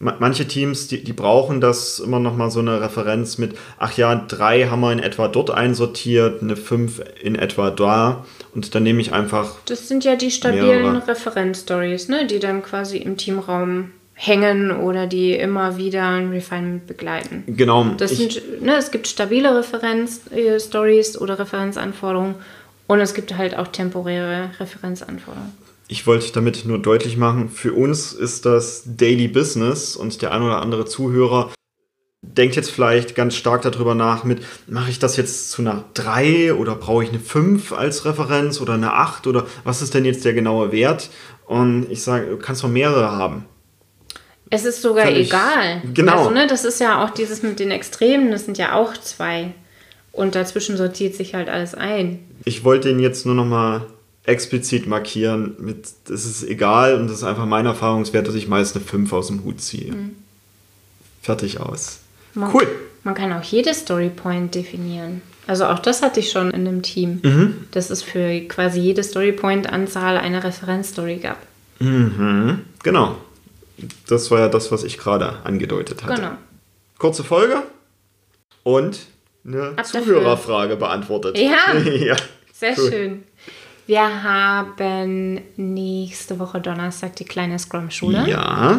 manche 0.00 0.48
Teams, 0.48 0.88
die, 0.88 1.04
die 1.04 1.12
brauchen 1.12 1.60
das 1.60 1.98
immer 1.98 2.18
noch 2.18 2.34
mal 2.34 2.50
so 2.50 2.60
eine 2.60 2.80
Referenz 2.80 3.36
mit, 3.38 3.56
ach 3.78 3.96
ja, 3.96 4.14
drei 4.14 4.64
haben 4.64 4.80
wir 4.80 4.92
in 4.92 4.98
etwa 4.98 5.28
dort 5.28 5.50
einsortiert, 5.50 6.42
eine 6.42 6.56
fünf 6.56 7.02
in 7.22 7.36
etwa 7.36 7.70
da 7.70 8.24
und 8.54 8.74
dann 8.74 8.82
nehme 8.82 9.00
ich 9.00 9.12
einfach. 9.12 9.56
Das 9.66 9.88
sind 9.88 10.04
ja 10.04 10.16
die 10.16 10.30
stabilen 10.30 10.96
Referenzstories, 10.96 12.08
ne, 12.08 12.26
die 12.26 12.38
dann 12.38 12.62
quasi 12.62 12.96
im 12.96 13.18
Teamraum 13.18 13.90
hängen 14.14 14.70
oder 14.70 15.06
die 15.06 15.34
immer 15.34 15.76
wieder 15.76 16.08
ein 16.08 16.30
Refinement 16.30 16.86
begleiten. 16.86 17.44
Genau. 17.46 17.84
Das 17.96 18.16
sind, 18.16 18.62
ne, 18.62 18.76
es 18.76 18.90
gibt 18.90 19.06
stabile 19.06 19.56
Referenzstories 19.56 21.18
oder 21.18 21.38
Referenzanforderungen 21.38 22.36
und 22.86 23.00
es 23.00 23.12
gibt 23.12 23.36
halt 23.36 23.56
auch 23.56 23.68
temporäre 23.68 24.50
Referenzanforderungen 24.58 25.59
ich 25.90 26.06
wollte 26.06 26.32
damit 26.32 26.64
nur 26.66 26.78
deutlich 26.78 27.16
machen, 27.16 27.48
für 27.48 27.72
uns 27.72 28.12
ist 28.12 28.46
das 28.46 28.84
Daily 28.86 29.26
Business 29.26 29.96
und 29.96 30.22
der 30.22 30.32
ein 30.32 30.42
oder 30.42 30.62
andere 30.62 30.86
Zuhörer 30.86 31.50
denkt 32.22 32.54
jetzt 32.54 32.70
vielleicht 32.70 33.16
ganz 33.16 33.34
stark 33.34 33.62
darüber 33.62 33.96
nach 33.96 34.22
mit, 34.22 34.40
mache 34.68 34.90
ich 34.90 35.00
das 35.00 35.16
jetzt 35.16 35.50
zu 35.50 35.62
einer 35.62 35.84
3 35.94 36.54
oder 36.54 36.76
brauche 36.76 37.02
ich 37.02 37.08
eine 37.10 37.18
5 37.18 37.72
als 37.72 38.04
Referenz 38.04 38.60
oder 38.60 38.74
eine 38.74 38.92
8 38.92 39.26
oder 39.26 39.48
was 39.64 39.82
ist 39.82 39.92
denn 39.92 40.04
jetzt 40.04 40.24
der 40.24 40.32
genaue 40.32 40.70
Wert? 40.70 41.10
Und 41.46 41.90
ich 41.90 42.04
sage, 42.04 42.26
du 42.26 42.36
kannst 42.36 42.62
doch 42.62 42.68
mehrere 42.68 43.10
haben. 43.10 43.46
Es 44.48 44.64
ist 44.64 44.82
sogar 44.82 45.06
Völlig, 45.06 45.28
egal. 45.28 45.82
Genau. 45.92 46.18
Also, 46.18 46.30
ne, 46.30 46.46
das 46.46 46.64
ist 46.64 46.78
ja 46.78 47.02
auch 47.02 47.10
dieses 47.10 47.42
mit 47.42 47.58
den 47.58 47.72
Extremen, 47.72 48.30
das 48.30 48.44
sind 48.44 48.58
ja 48.58 48.74
auch 48.74 48.96
zwei. 48.96 49.54
Und 50.12 50.36
dazwischen 50.36 50.76
sortiert 50.76 51.16
sich 51.16 51.34
halt 51.34 51.48
alles 51.48 51.74
ein. 51.74 52.20
Ich 52.44 52.62
wollte 52.62 52.90
ihn 52.90 53.00
jetzt 53.00 53.26
nur 53.26 53.34
noch 53.34 53.44
mal 53.44 53.86
explizit 54.30 54.86
markieren 54.86 55.54
mit, 55.58 55.88
das 56.06 56.24
ist 56.24 56.42
egal 56.44 56.94
und 56.94 57.08
das 57.08 57.18
ist 57.18 57.24
einfach 57.24 57.46
mein 57.46 57.66
Erfahrungswert, 57.66 58.26
dass 58.26 58.34
ich 58.34 58.48
meist 58.48 58.74
eine 58.76 58.84
5 58.84 59.12
aus 59.12 59.26
dem 59.28 59.44
Hut 59.44 59.60
ziehe. 59.60 59.92
Mhm. 59.92 60.16
Fertig 61.22 61.60
aus. 61.60 62.00
Man, 62.34 62.52
Cool. 62.54 62.66
Man 63.02 63.14
kann 63.14 63.32
auch 63.32 63.42
jede 63.42 63.72
Storypoint 63.74 64.54
definieren. 64.54 65.22
Also 65.46 65.64
auch 65.66 65.78
das 65.78 66.02
hatte 66.02 66.20
ich 66.20 66.30
schon 66.30 66.50
in 66.50 66.66
einem 66.68 66.82
Team, 66.82 67.20
Mhm. 67.22 67.64
dass 67.72 67.90
es 67.90 68.02
für 68.02 68.40
quasi 68.42 68.80
jede 68.80 69.02
Storypoint-Anzahl 69.02 70.16
eine 70.18 70.44
Referenzstory 70.44 71.16
gab. 71.16 71.38
Mhm. 71.80 72.60
Genau. 72.82 73.16
Das 74.08 74.30
war 74.30 74.40
ja 74.40 74.48
das, 74.48 74.70
was 74.70 74.84
ich 74.84 74.98
gerade 74.98 75.38
angedeutet 75.44 76.02
hatte. 76.04 76.14
Genau. 76.20 76.32
Kurze 76.98 77.24
Folge 77.24 77.62
und 78.62 79.00
eine 79.46 79.68
Ab 79.70 79.76
dafür. 79.78 80.02
Zuhörerfrage 80.02 80.76
beantwortet. 80.76 81.38
Ja. 81.38 81.72
ja. 81.84 82.16
Sehr 82.52 82.74
Cool. 82.78 82.90
schön. 82.90 83.22
Wir 83.90 84.22
haben 84.22 85.40
nächste 85.56 86.38
Woche 86.38 86.60
Donnerstag 86.60 87.16
die 87.16 87.24
kleine 87.24 87.58
Scrum-Schule. 87.58 88.24
Ja. 88.28 88.78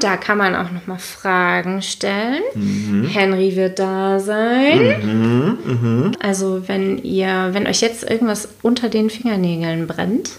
Da 0.00 0.16
kann 0.16 0.38
man 0.38 0.56
auch 0.56 0.72
nochmal 0.72 0.98
Fragen 0.98 1.82
stellen. 1.82 2.42
Mhm. 2.56 3.06
Henry 3.06 3.54
wird 3.54 3.78
da 3.78 4.18
sein. 4.18 6.16
Also 6.18 6.66
wenn 6.66 6.98
ihr, 6.98 7.50
wenn 7.52 7.68
euch 7.68 7.80
jetzt 7.80 8.02
irgendwas 8.02 8.48
unter 8.62 8.88
den 8.88 9.08
Fingernägeln 9.08 9.86
brennt, 9.86 10.32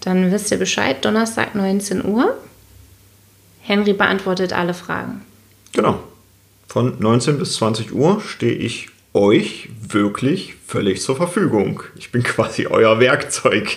dann 0.00 0.32
wisst 0.32 0.50
ihr 0.50 0.58
Bescheid. 0.58 1.04
Donnerstag 1.04 1.54
19 1.54 2.04
Uhr. 2.04 2.36
Henry 3.60 3.92
beantwortet 3.92 4.52
alle 4.52 4.74
Fragen. 4.74 5.22
Genau. 5.72 6.00
Von 6.66 6.96
19 6.98 7.38
bis 7.38 7.54
20 7.54 7.92
Uhr 7.94 8.20
stehe 8.22 8.54
ich 8.54 8.88
euch 9.14 9.68
wirklich 9.80 10.54
völlig 10.66 11.00
zur 11.02 11.16
Verfügung. 11.16 11.82
Ich 11.96 12.12
bin 12.12 12.22
quasi 12.24 12.66
euer 12.66 13.00
Werkzeug. 13.00 13.76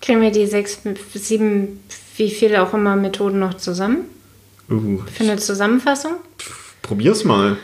Kriegen 0.00 0.20
wir 0.20 0.30
die 0.30 0.46
sechs, 0.46 0.80
sieben, 1.14 1.82
wie 2.16 2.30
viele 2.30 2.62
auch 2.62 2.74
immer 2.74 2.96
Methoden 2.96 3.38
noch 3.38 3.54
zusammen? 3.54 4.06
Uh, 4.68 4.98
Für 5.12 5.24
eine 5.24 5.36
Zusammenfassung? 5.36 6.16
probier's 6.82 7.24
mal. 7.24 7.56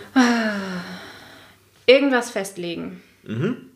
Irgendwas 1.87 2.31
festlegen. 2.31 3.03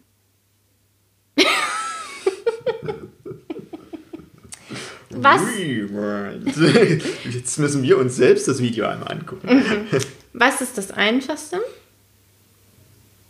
Was, 5.14 5.42
Jetzt 7.30 7.58
müssen 7.58 7.82
wir 7.82 7.98
uns 7.98 8.16
selbst 8.16 8.48
das 8.48 8.62
Video 8.62 8.86
einmal 8.86 9.12
angucken. 9.12 9.86
was 10.32 10.62
ist 10.62 10.78
das 10.78 10.90
Einfachste? 10.90 11.60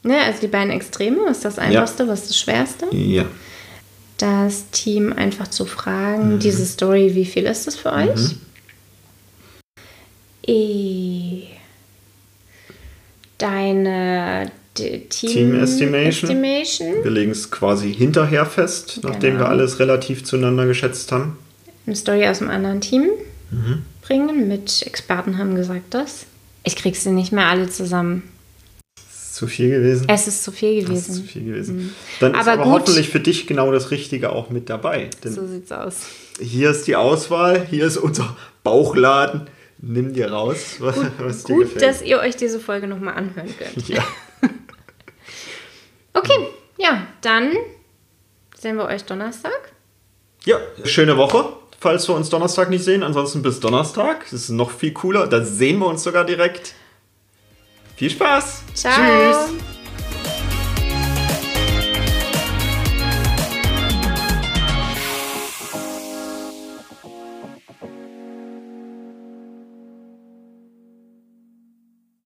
Ne, 0.04 0.18
also 0.24 0.40
die 0.40 0.48
beiden 0.48 0.70
Extreme, 0.72 1.18
was 1.26 1.38
ist 1.38 1.44
das 1.44 1.58
Einfachste, 1.58 2.08
was 2.08 2.22
ist 2.22 2.30
das 2.30 2.38
Schwerste? 2.40 2.86
Ja. 2.90 3.24
Das 4.18 4.68
Team 4.70 5.12
einfach 5.12 5.48
zu 5.48 5.64
fragen, 5.64 6.38
diese 6.38 6.64
Story, 6.66 7.14
wie 7.14 7.24
viel 7.24 7.44
ist 7.44 7.66
das 7.66 7.76
für 7.76 7.92
euch? 7.92 8.36
E. 10.46 11.42
Deine 13.38 14.50
D- 14.78 15.00
Team, 15.08 15.30
Team 15.30 15.60
Estimation. 15.60 16.30
Estimation. 16.30 17.04
Wir 17.04 17.10
legen 17.10 17.30
es 17.32 17.50
quasi 17.50 17.92
hinterher 17.92 18.46
fest, 18.46 19.00
nachdem 19.02 19.34
wir 19.34 19.38
Genau. 19.40 19.50
alles 19.50 19.78
relativ 19.78 20.24
zueinander 20.24 20.66
geschätzt 20.66 21.12
haben. 21.12 21.36
Eine 21.86 21.96
Story 21.96 22.26
aus 22.26 22.40
einem 22.40 22.50
anderen 22.50 22.80
Team 22.80 23.08
bringen. 24.02 24.48
Mit 24.48 24.82
Experten 24.86 25.38
haben 25.38 25.54
gesagt 25.56 25.86
das. 25.94 26.26
Ich 26.64 26.76
krieg 26.76 26.96
sie 26.96 27.10
nicht 27.10 27.32
mehr 27.32 27.46
alle 27.46 27.68
zusammen. 27.68 28.22
Ist 29.32 29.38
zu 29.38 29.46
viel 29.46 29.70
gewesen. 29.70 30.04
Es 30.08 30.26
ist 30.28 30.44
zu 30.44 30.52
viel 30.52 30.84
Das 30.84 30.90
ist 30.90 31.04
zu 31.06 31.12
gewesen. 31.12 31.26
viel 31.28 31.44
gewesen. 31.44 31.94
Dann 32.20 32.34
ist 32.34 32.40
Aber 32.40 32.52
aber 32.52 32.64
gut. 32.64 32.72
hoffentlich 32.82 33.08
für 33.08 33.20
dich 33.20 33.46
genau 33.46 33.72
das 33.72 33.90
Richtige 33.90 34.30
auch 34.30 34.50
mit 34.50 34.68
dabei. 34.68 35.08
Denn 35.24 35.32
So 35.32 35.46
sieht's 35.46 35.72
aus. 35.72 36.00
hier 36.38 36.70
ist 36.70 36.86
die 36.86 36.96
Auswahl, 36.96 37.64
hier 37.66 37.86
ist 37.86 37.96
unser 37.96 38.36
Bauchladen. 38.62 39.48
Nimm 39.78 40.12
dir 40.12 40.30
raus, 40.30 40.76
was, 40.80 40.96
was 41.18 41.44
dir 41.44 41.54
Gut, 41.54 41.64
gefällt. 41.74 41.82
dass 41.82 42.02
ihr 42.02 42.18
euch 42.20 42.36
diese 42.36 42.60
Folge 42.60 42.86
nochmal 42.86 43.14
anhören 43.14 43.48
könnt. 43.58 43.88
ja. 43.88 44.04
Okay, 46.14 46.46
ja, 46.78 47.06
dann 47.22 47.52
sehen 48.54 48.76
wir 48.76 48.84
euch 48.84 49.04
Donnerstag. 49.04 49.72
ja, 50.44 50.58
schöne 50.84 51.16
Woche, 51.16 51.54
falls 51.80 52.06
wir 52.08 52.14
uns 52.14 52.28
Donnerstag 52.28 52.68
nicht 52.70 52.84
sehen. 52.84 53.02
Ansonsten 53.02 53.40
bis 53.42 53.60
Donnerstag. 53.60 54.24
Das 54.30 54.34
ist 54.34 54.50
noch 54.50 54.70
viel 54.70 54.92
cooler. 54.92 55.26
Da 55.26 55.42
sehen 55.42 55.78
wir 55.78 55.86
uns 55.86 56.02
sogar 56.02 56.24
direkt. 56.26 56.74
Viel 57.96 58.10
Spaß. 58.10 58.62
Ciao. 58.74 58.94
Tschüss. 58.94 59.81